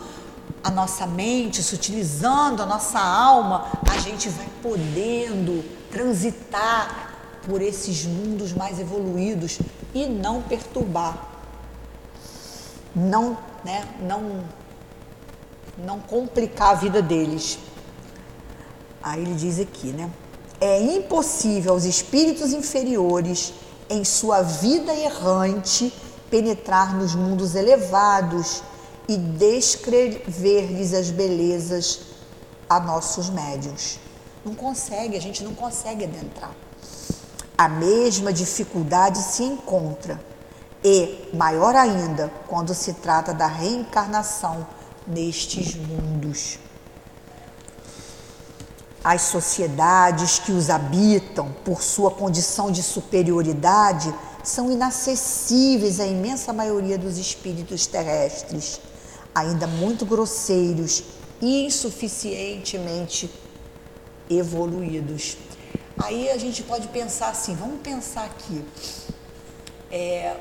[0.63, 7.09] a nossa mente, sutilizando a nossa alma, a gente vai podendo transitar
[7.47, 9.59] por esses mundos mais evoluídos
[9.93, 11.25] e não perturbar,
[12.95, 14.43] não, né, não,
[15.77, 17.57] não complicar a vida deles.
[19.01, 20.09] Aí ele diz aqui, né?
[20.61, 23.53] É impossível aos espíritos inferiores,
[23.89, 25.93] em sua vida errante,
[26.29, 28.61] penetrar nos mundos elevados
[29.07, 32.01] e descrever-lhes as belezas
[32.69, 33.97] a nossos médios.
[34.45, 36.53] Não consegue, a gente não consegue adentrar
[37.59, 40.17] a mesma dificuldade se encontra,
[40.81, 44.65] e maior ainda quando se trata da reencarnação
[45.05, 46.57] nestes mundos.
[49.03, 56.97] As sociedades que os habitam, por sua condição de superioridade, são inacessíveis à imensa maioria
[56.97, 58.81] dos espíritos terrestres,
[59.33, 61.03] ainda muito grosseiros
[61.41, 63.31] e insuficientemente
[64.29, 65.37] evoluídos.
[65.97, 68.63] Aí a gente pode pensar assim, vamos pensar aqui.
[69.91, 70.35] É,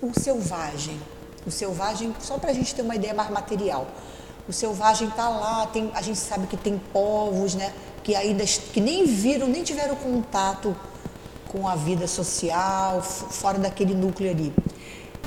[0.00, 1.00] o selvagem,
[1.46, 3.86] o selvagem, só para a gente ter uma ideia mais material.
[4.48, 7.72] O selvagem está lá, tem, a gente sabe que tem povos, né,
[8.02, 10.74] que ainda que nem viram, nem tiveram contato
[11.46, 14.52] com a vida social, fora daquele núcleo ali.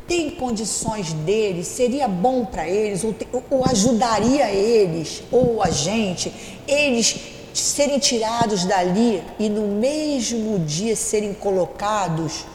[0.05, 3.15] Tem condições deles, seria bom para eles, ou,
[3.49, 6.33] ou ajudaria eles, ou a gente,
[6.67, 7.15] eles
[7.53, 12.45] serem tirados dali e no mesmo dia serem colocados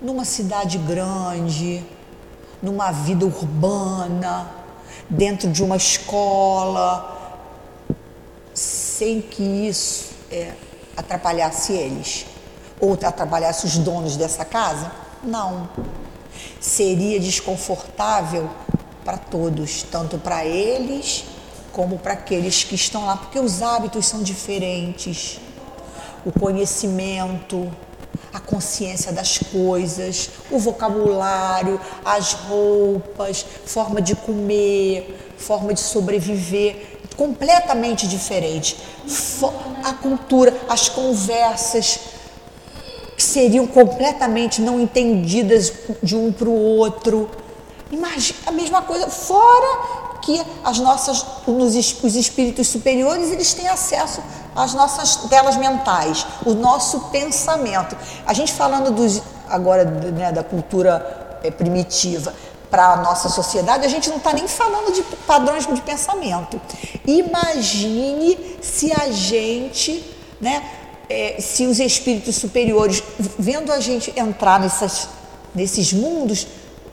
[0.00, 1.82] numa cidade grande,
[2.62, 4.63] numa vida urbana,
[5.16, 7.10] dentro de uma escola,
[8.52, 10.52] sem que isso é,
[10.96, 12.26] atrapalhasse eles
[12.80, 14.90] ou atrapalhasse os donos dessa casa?
[15.22, 15.68] Não.
[16.60, 18.50] Seria desconfortável
[19.04, 21.24] para todos, tanto para eles
[21.72, 25.40] como para aqueles que estão lá, porque os hábitos são diferentes.
[26.24, 27.70] O conhecimento,
[28.34, 38.08] a consciência das coisas, o vocabulário, as roupas, forma de comer, forma de sobreviver, completamente
[38.08, 38.76] diferente.
[39.84, 42.00] A cultura, as conversas
[43.16, 45.72] seriam completamente não entendidas
[46.02, 47.30] de um para o outro.
[47.92, 54.20] Imagina a mesma coisa, fora que as nossas, os espíritos superiores, eles têm acesso
[54.54, 57.96] às nossas telas mentais, o nosso pensamento.
[58.26, 62.34] A gente falando dos, agora né, da cultura é, primitiva
[62.70, 66.60] para a nossa sociedade, a gente não está nem falando de padrões de pensamento.
[67.06, 70.04] Imagine se a gente,
[70.40, 70.62] né,
[71.08, 73.02] é, se os espíritos superiores,
[73.38, 75.08] vendo a gente entrar nessas,
[75.54, 76.46] nesses mundos,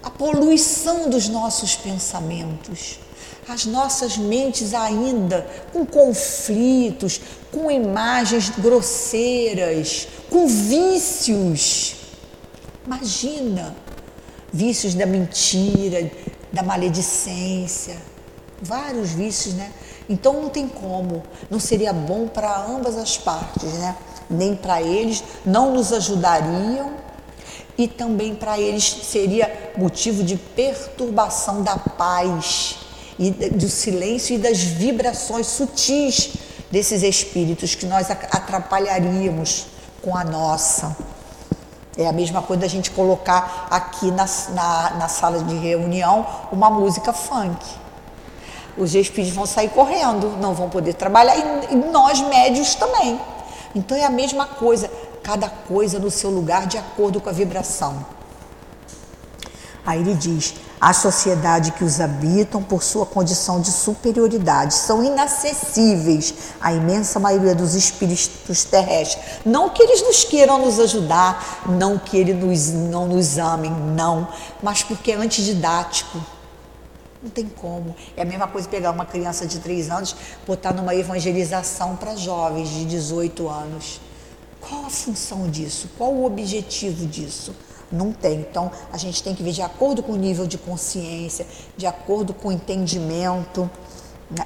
[0.03, 2.99] a poluição dos nossos pensamentos
[3.47, 7.19] as nossas mentes ainda com conflitos,
[7.51, 11.95] com imagens grosseiras, com vícios.
[12.85, 13.75] Imagina,
[14.51, 16.09] vícios da mentira,
[16.51, 17.97] da maledicência,
[18.61, 19.71] vários vícios, né?
[20.09, 23.95] Então não tem como, não seria bom para ambas as partes, né?
[24.29, 26.91] Nem para eles, não nos ajudariam
[27.77, 32.77] e também para eles seria motivo de perturbação da paz
[33.21, 36.33] e do silêncio e das vibrações sutis
[36.71, 39.67] desses espíritos que nós atrapalharíamos
[40.01, 40.97] com a nossa.
[41.95, 46.71] É a mesma coisa da gente colocar aqui na, na, na sala de reunião uma
[46.71, 47.63] música funk.
[48.75, 53.19] Os espíritos vão sair correndo, não vão poder trabalhar, e, e nós médios também.
[53.75, 54.89] Então é a mesma coisa,
[55.21, 58.03] cada coisa no seu lugar de acordo com a vibração.
[59.85, 66.33] Aí ele diz: a sociedade que os habitam, por sua condição de superioridade, são inacessíveis
[66.59, 69.39] à imensa maioria dos espíritos terrestres.
[69.45, 74.27] Não que eles nos queiram nos ajudar, não que eles nos, não nos amem, não,
[74.61, 76.19] mas porque é antididático.
[77.21, 77.95] Não tem como.
[78.17, 80.15] É a mesma coisa pegar uma criança de 3 anos,
[80.47, 84.01] botar numa evangelização para jovens de 18 anos.
[84.59, 85.89] Qual a função disso?
[85.97, 87.53] Qual o objetivo disso?
[87.91, 88.39] Não tem.
[88.39, 92.33] Então, a gente tem que ver de acordo com o nível de consciência, de acordo
[92.33, 93.69] com o entendimento.
[94.29, 94.45] Né?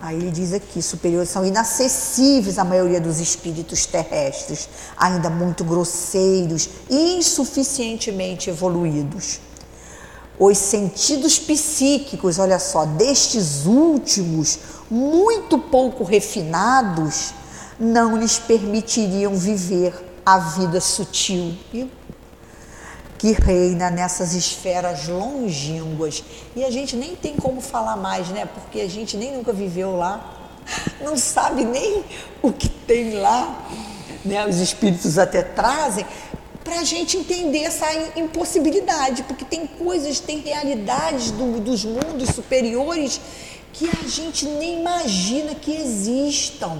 [0.00, 6.68] Aí ele diz aqui: superiores são inacessíveis à maioria dos espíritos terrestres, ainda muito grosseiros
[6.90, 9.40] insuficientemente evoluídos.
[10.38, 14.58] Os sentidos psíquicos, olha só, destes últimos,
[14.90, 17.32] muito pouco refinados,
[17.78, 19.94] não lhes permitiriam viver
[20.26, 21.54] a vida sutil
[23.24, 26.22] que reina nessas esferas longínquas.
[26.54, 28.44] E a gente nem tem como falar mais, né?
[28.44, 30.60] Porque a gente nem nunca viveu lá,
[31.00, 32.04] não sabe nem
[32.42, 33.66] o que tem lá.
[34.22, 34.46] Né?
[34.46, 36.04] Os espíritos até trazem
[36.62, 43.18] para a gente entender essa impossibilidade, porque tem coisas, tem realidades do, dos mundos superiores
[43.72, 46.76] que a gente nem imagina que existam.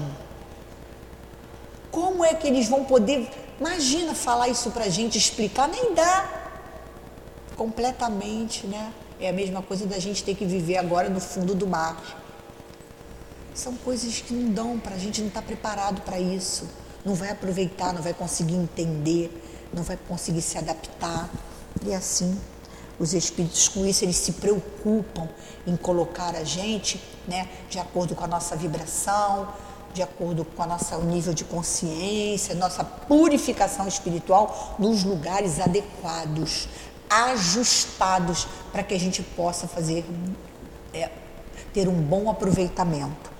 [1.90, 3.30] Como é que eles vão poder
[3.60, 6.42] Imagina falar isso para a gente, explicar, nem dá
[7.56, 8.92] completamente, né?
[9.20, 12.20] É a mesma coisa da gente ter que viver agora no fundo do mar.
[13.54, 16.68] São coisas que não dão para a gente, não está preparado para isso.
[17.04, 19.30] Não vai aproveitar, não vai conseguir entender,
[19.72, 21.30] não vai conseguir se adaptar.
[21.84, 22.36] E é assim,
[22.98, 25.28] os espíritos com isso, eles se preocupam
[25.66, 29.48] em colocar a gente, né, de acordo com a nossa vibração,
[29.94, 36.68] de acordo com a nossa nível de consciência, nossa purificação espiritual nos lugares adequados,
[37.08, 40.04] ajustados para que a gente possa fazer
[40.92, 41.08] é,
[41.72, 43.30] ter um bom aproveitamento.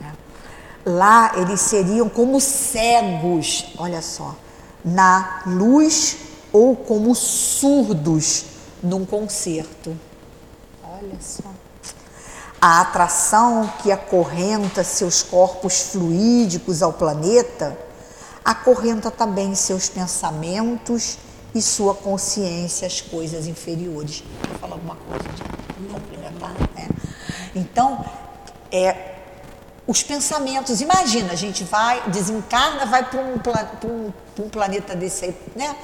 [0.00, 0.88] É.
[0.88, 4.34] Lá eles seriam como cegos, olha só,
[4.82, 6.16] na luz
[6.50, 8.46] ou como surdos
[8.82, 9.94] num concerto.
[10.82, 11.65] Olha só.
[12.66, 17.78] A atração que acorrenta seus corpos fluídicos ao planeta
[18.44, 21.16] acorrenta também seus pensamentos
[21.54, 24.24] e sua consciência às coisas inferiores.
[24.48, 26.54] Vou falar alguma coisa de complementar?
[26.74, 26.88] Né?
[27.54, 28.04] Então,
[28.72, 29.14] é,
[29.86, 33.34] os pensamentos, imagina, a gente vai, desencarna, vai para um,
[33.84, 34.12] um,
[34.42, 35.76] um, planeta desse aí, né?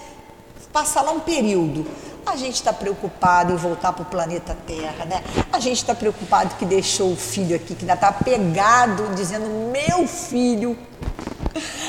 [0.72, 1.86] Passa lá um período
[2.24, 5.22] a gente está preocupado em voltar para o planeta Terra, né?
[5.52, 10.06] A gente está preocupado que deixou o filho aqui, que ainda está apegado, dizendo meu
[10.06, 10.78] filho.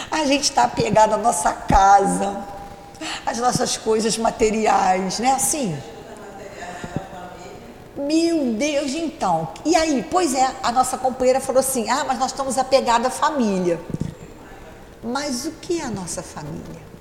[0.10, 2.46] A gente está apegado à nossa casa,
[3.26, 5.34] às nossas coisas materiais, né?
[5.34, 5.78] Assim.
[7.96, 9.50] Meu Deus, então.
[9.64, 13.10] E aí, pois é, a nossa companheira falou assim: ah, mas nós estamos apegados à
[13.10, 13.80] família.
[15.04, 16.93] Mas o que é a nossa família?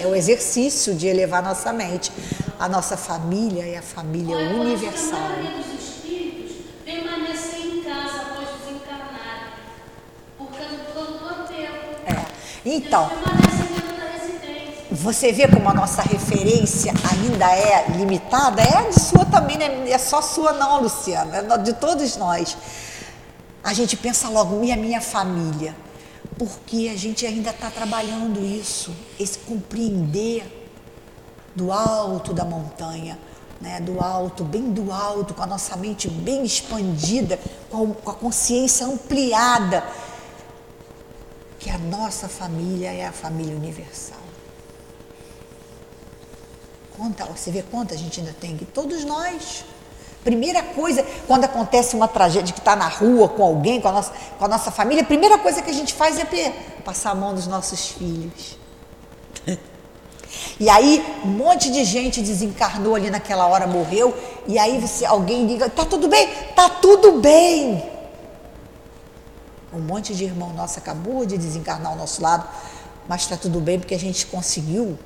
[0.00, 2.10] É o exercício de elevar nossa mente.
[2.58, 5.18] A nossa família é a família Olha, universal.
[5.18, 9.58] A maioria dos espíritos permanecer em casa após desencarnar,
[10.38, 11.96] por causa do todo tempo.
[12.06, 12.26] É.
[12.64, 13.10] Então.
[14.92, 18.60] Você vê como a nossa referência ainda é limitada?
[18.60, 19.88] É de sua também, né?
[19.88, 22.56] é só sua não, Luciana, é de todos nós.
[23.62, 25.74] A gente pensa logo, e a minha família?
[26.40, 30.72] Porque a gente ainda está trabalhando isso, esse compreender
[31.54, 33.18] do alto da montanha,
[33.60, 37.38] né, do alto, bem do alto, com a nossa mente bem expandida,
[37.68, 39.86] com a, consciência ampliada,
[41.58, 44.16] que a nossa família é a família universal.
[46.96, 48.64] Conta, você vê quanta a gente ainda tem aqui?
[48.64, 49.62] Todos nós.
[50.24, 54.12] Primeira coisa, quando acontece uma tragédia que está na rua com alguém, com a, nossa,
[54.38, 56.52] com a nossa família, a primeira coisa que a gente faz é
[56.84, 58.58] passar a mão nos nossos filhos.
[60.60, 64.14] E aí, um monte de gente desencarnou ali naquela hora, morreu,
[64.46, 66.28] e aí você, alguém diga, tá tudo bem?
[66.54, 67.82] Tá tudo bem.
[69.72, 72.46] Um monte de irmão nosso acabou de desencarnar ao nosso lado,
[73.08, 74.98] mas está tudo bem porque a gente conseguiu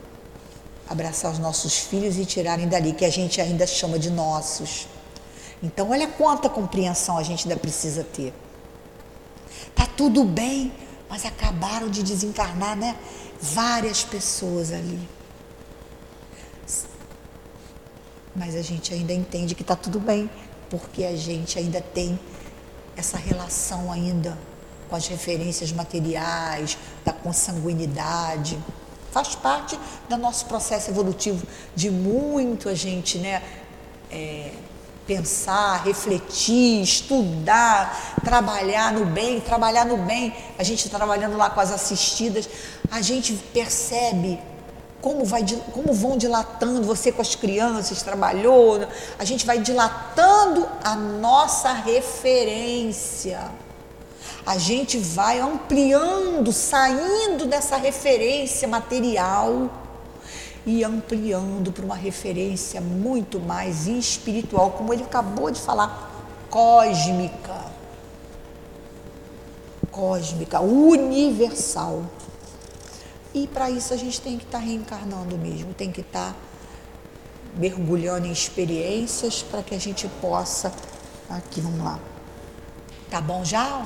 [0.89, 4.87] abraçar os nossos filhos e tirarem dali, que a gente ainda chama de nossos.
[5.65, 8.35] Então, olha quanta compreensão a gente ainda precisa ter.
[9.75, 10.71] Tá tudo bem,
[11.09, 12.95] mas acabaram de desencarnar, né?
[13.41, 15.01] Várias pessoas ali.
[18.37, 20.29] Mas a gente ainda entende que tá tudo bem,
[20.69, 22.21] porque a gente ainda tem
[22.95, 24.37] essa relação ainda
[24.91, 28.59] com as referências materiais, da consanguinidade.
[29.11, 29.79] Faz parte
[30.11, 33.43] do nosso processo evolutivo de muito a gente, né?
[34.11, 34.53] É,
[35.07, 40.35] pensar, refletir, estudar, trabalhar no bem, trabalhar no bem.
[40.59, 42.49] A gente trabalhando lá com as assistidas,
[42.91, 44.41] a gente percebe
[45.01, 48.87] como, vai, como vão dilatando, você com as crianças trabalhou,
[49.19, 53.51] a gente vai dilatando a nossa referência.
[54.47, 59.71] A gente vai ampliando, saindo dessa referência material
[60.67, 66.11] e ampliando para uma referência muito mais espiritual, como ele acabou de falar,
[66.49, 67.73] cósmica.
[69.91, 72.05] Cósmica, universal.
[73.35, 76.37] E para isso a gente tem que estar tá reencarnando mesmo, tem que estar tá
[77.57, 80.73] mergulhando em experiências para que a gente possa.
[81.29, 81.99] Aqui, vamos lá.
[83.11, 83.85] Tá bom já?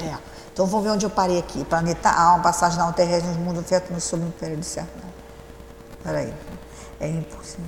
[0.00, 0.33] É.
[0.54, 1.64] Então vamos ver onde eu parei aqui.
[1.64, 4.84] Planeta A, uma passagem da terrestre no mundo feito no submundo do céu.
[6.04, 6.32] Peraí.
[7.00, 7.64] É impossível.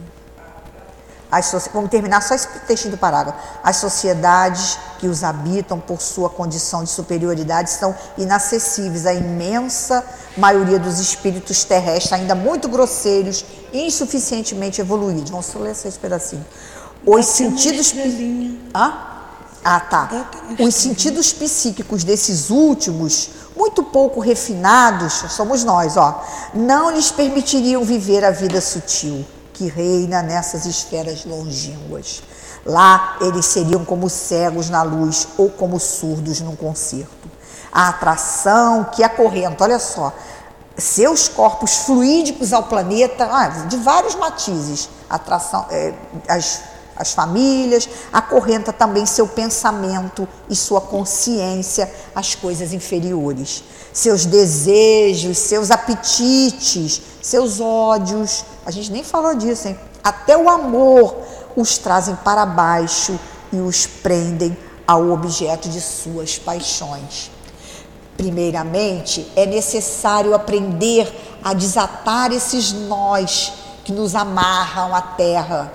[1.28, 3.37] As, vamos terminar só esse texto do parágrafo.
[3.61, 10.05] As sociedades que os habitam, por sua condição de superioridade, são inacessíveis à imensa
[10.37, 15.30] maioria dos espíritos terrestres, ainda muito grosseiros insuficientemente evoluídos.
[15.30, 16.47] Vamos ler esse pedacinho.
[17.05, 17.93] Os sentidos.
[18.72, 19.16] Hã?
[19.69, 20.09] Ah, tá.
[20.61, 28.25] Os sentidos psíquicos desses últimos, muito pouco refinados, somos nós, ó, não lhes permitiriam viver
[28.25, 32.23] a vida sutil que reina nessas esferas longínquas.
[32.64, 37.29] Lá eles seriam como cegos na luz ou como surdos num concerto.
[37.73, 40.12] A atração que acorrenta, olha só,
[40.79, 45.93] seus corpos fluídicos ao planeta, ah, de vários matizes, atração, é,
[46.29, 46.61] as,
[46.97, 55.71] as famílias, acorrenta também seu pensamento e sua consciência às coisas inferiores, seus desejos, seus
[55.71, 59.79] apetites, seus ódios, a gente nem falou disso, hein?
[60.03, 61.17] Até o amor
[61.57, 63.19] os trazem para baixo
[63.53, 67.31] e os prendem ao objeto de suas paixões.
[68.17, 73.53] Primeiramente, é necessário aprender a desatar esses nós
[73.85, 75.73] que nos amarram à terra,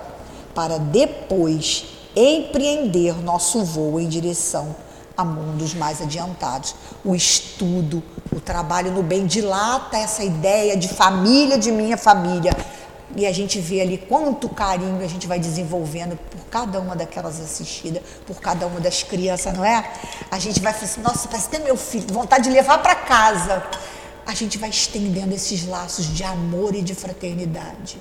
[0.54, 1.84] para depois
[2.14, 4.74] empreender nosso voo em direção
[5.16, 6.74] a mundos mais adiantados.
[7.04, 8.02] O estudo,
[8.34, 12.52] o trabalho no bem dilata essa ideia de família, de minha família.
[13.14, 17.40] E a gente vê ali quanto carinho a gente vai desenvolvendo por cada uma daquelas
[17.40, 19.92] assistidas, por cada uma das crianças, não é?
[20.30, 23.62] A gente vai falar assim, nossa, parece ter meu filho, vontade de levar para casa.
[24.24, 27.98] A gente vai estendendo esses laços de amor e de fraternidade.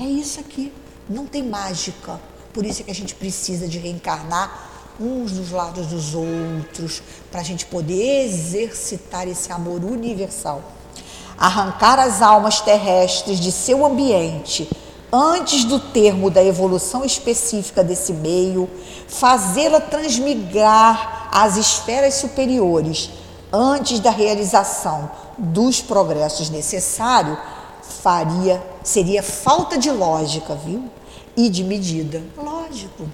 [0.00, 0.72] É isso aqui,
[1.10, 2.20] não tem mágica.
[2.54, 7.40] Por isso é que a gente precisa de reencarnar uns dos lados dos outros, para
[7.40, 10.62] a gente poder exercitar esse amor universal.
[11.36, 14.68] Arrancar as almas terrestres de seu ambiente
[15.12, 18.68] antes do termo da evolução específica desse meio,
[19.08, 23.10] fazê-la transmigrar às esferas superiores
[23.52, 27.38] antes da realização dos progressos necessários,
[28.02, 30.84] faria seria falta de lógica, viu?
[31.36, 32.22] E de medida.
[32.36, 33.08] Lógico.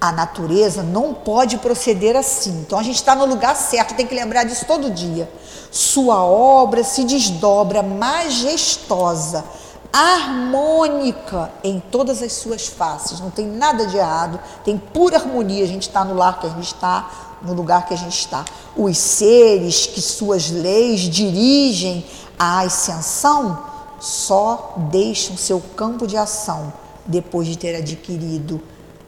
[0.00, 2.50] A natureza não pode proceder assim.
[2.60, 5.28] Então a gente está no lugar certo, tem que lembrar disso todo dia.
[5.72, 9.44] Sua obra se desdobra majestosa,
[9.92, 13.18] harmônica em todas as suas faces.
[13.18, 15.64] Não tem nada de errado, tem pura harmonia.
[15.64, 17.10] A gente está no lar que a gente está,
[17.42, 18.44] no lugar que a gente está.
[18.76, 22.06] Os seres que suas leis dirigem
[22.38, 23.66] à ascensão
[23.98, 26.72] só deixam seu campo de ação
[27.08, 28.62] depois de ter adquirido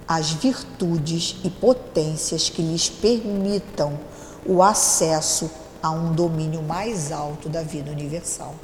[0.09, 3.97] as virtudes e potências que lhes permitam
[4.45, 5.49] o acesso
[5.83, 8.55] a um domínio mais alto da vida universal.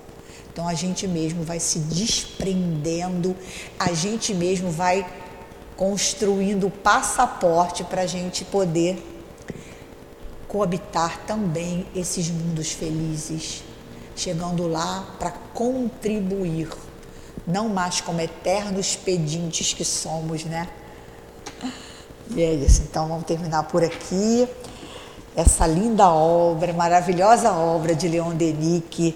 [0.53, 3.37] Então a gente mesmo vai se desprendendo,
[3.79, 5.07] a gente mesmo vai
[5.77, 8.97] construindo o passaporte para a gente poder
[10.49, 13.63] coabitar também esses mundos felizes,
[14.17, 16.71] chegando lá para contribuir,
[17.47, 20.69] não mais como eternos pedintes que somos, né?
[22.31, 22.83] E é isso.
[22.83, 24.49] Então vamos terminar por aqui.
[25.35, 29.15] Essa linda obra, maravilhosa obra de Leon Denis, que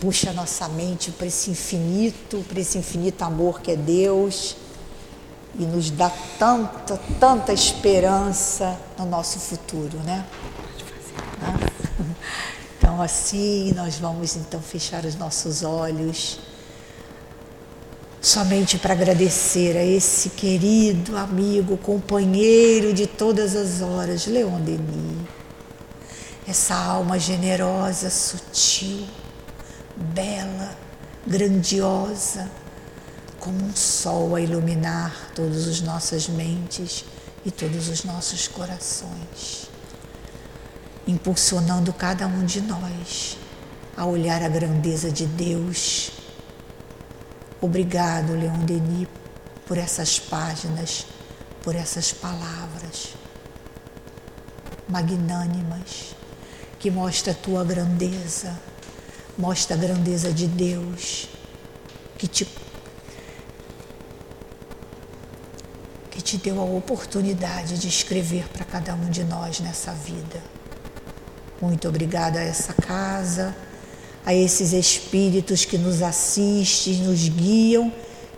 [0.00, 4.56] puxa nossa mente para esse infinito, para esse infinito amor que é Deus
[5.58, 10.24] e nos dá tanta, tanta esperança no nosso futuro, né?
[12.78, 16.38] Então assim nós vamos então fechar os nossos olhos.
[18.20, 25.28] Somente para agradecer a esse querido amigo, companheiro de todas as horas, Leon Denis.
[26.46, 29.06] Essa alma generosa, sutil,
[29.96, 30.76] bela,
[31.24, 32.50] grandiosa,
[33.38, 37.04] como um sol a iluminar todas as nossas mentes
[37.46, 39.70] e todos os nossos corações,
[41.06, 43.38] impulsionando cada um de nós
[43.96, 46.10] a olhar a grandeza de Deus
[47.60, 49.08] Obrigado, Leon Denis,
[49.66, 51.06] por essas páginas,
[51.62, 53.14] por essas palavras
[54.88, 56.14] magnânimas
[56.78, 58.56] que mostra a tua grandeza,
[59.36, 61.28] mostra a grandeza de Deus
[62.16, 62.48] que te
[66.10, 70.42] que te deu a oportunidade de escrever para cada um de nós nessa vida.
[71.60, 73.54] Muito obrigada a essa casa
[74.28, 77.90] a esses espíritos que nos assistem, nos guiam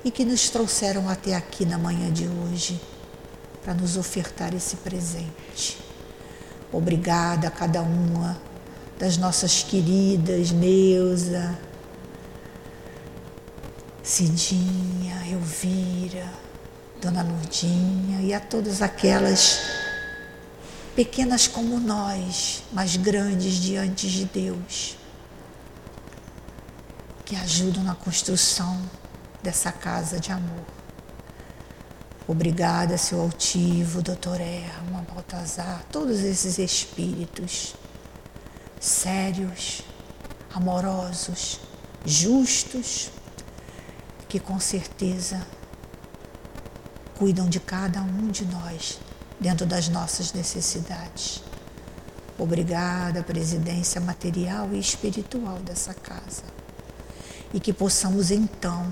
[0.04, 2.80] e que nos trouxeram até aqui na manhã de hoje
[3.60, 5.78] para nos ofertar esse presente.
[6.72, 8.40] Obrigada a cada uma
[9.00, 11.58] das nossas queridas Neuza,
[14.00, 16.32] Cidinha, Elvira,
[17.02, 19.58] Dona Lurdinha e a todas aquelas
[20.94, 24.99] pequenas como nós, mas grandes diante de Deus
[27.30, 28.76] que ajudam na construção
[29.40, 30.64] dessa casa de amor.
[32.26, 37.76] Obrigada, seu altivo, doutor Erma, Baltazar, todos esses espíritos
[38.80, 39.82] sérios,
[40.52, 41.60] amorosos,
[42.04, 43.12] justos,
[44.28, 45.46] que com certeza
[47.16, 48.98] cuidam de cada um de nós
[49.38, 51.44] dentro das nossas necessidades.
[52.36, 56.58] Obrigada, presidência material e espiritual dessa casa
[57.52, 58.86] e que possamos então,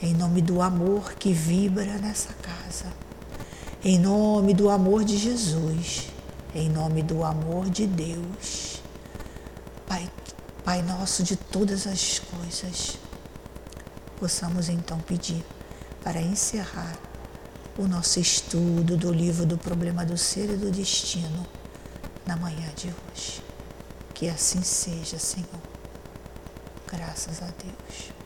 [0.00, 2.86] em nome do amor que vibra nessa casa,
[3.84, 6.08] em nome do amor de Jesus,
[6.54, 8.82] em nome do amor de Deus,
[9.86, 10.10] Pai,
[10.64, 12.98] Pai nosso de todas as coisas,
[14.18, 15.44] possamos então pedir
[16.02, 16.98] para encerrar
[17.76, 21.46] o nosso estudo do livro do problema do ser e do destino
[22.26, 23.42] na manhã de hoje.
[24.12, 25.67] Que assim seja, Senhor.
[26.90, 28.17] Graças a Deus.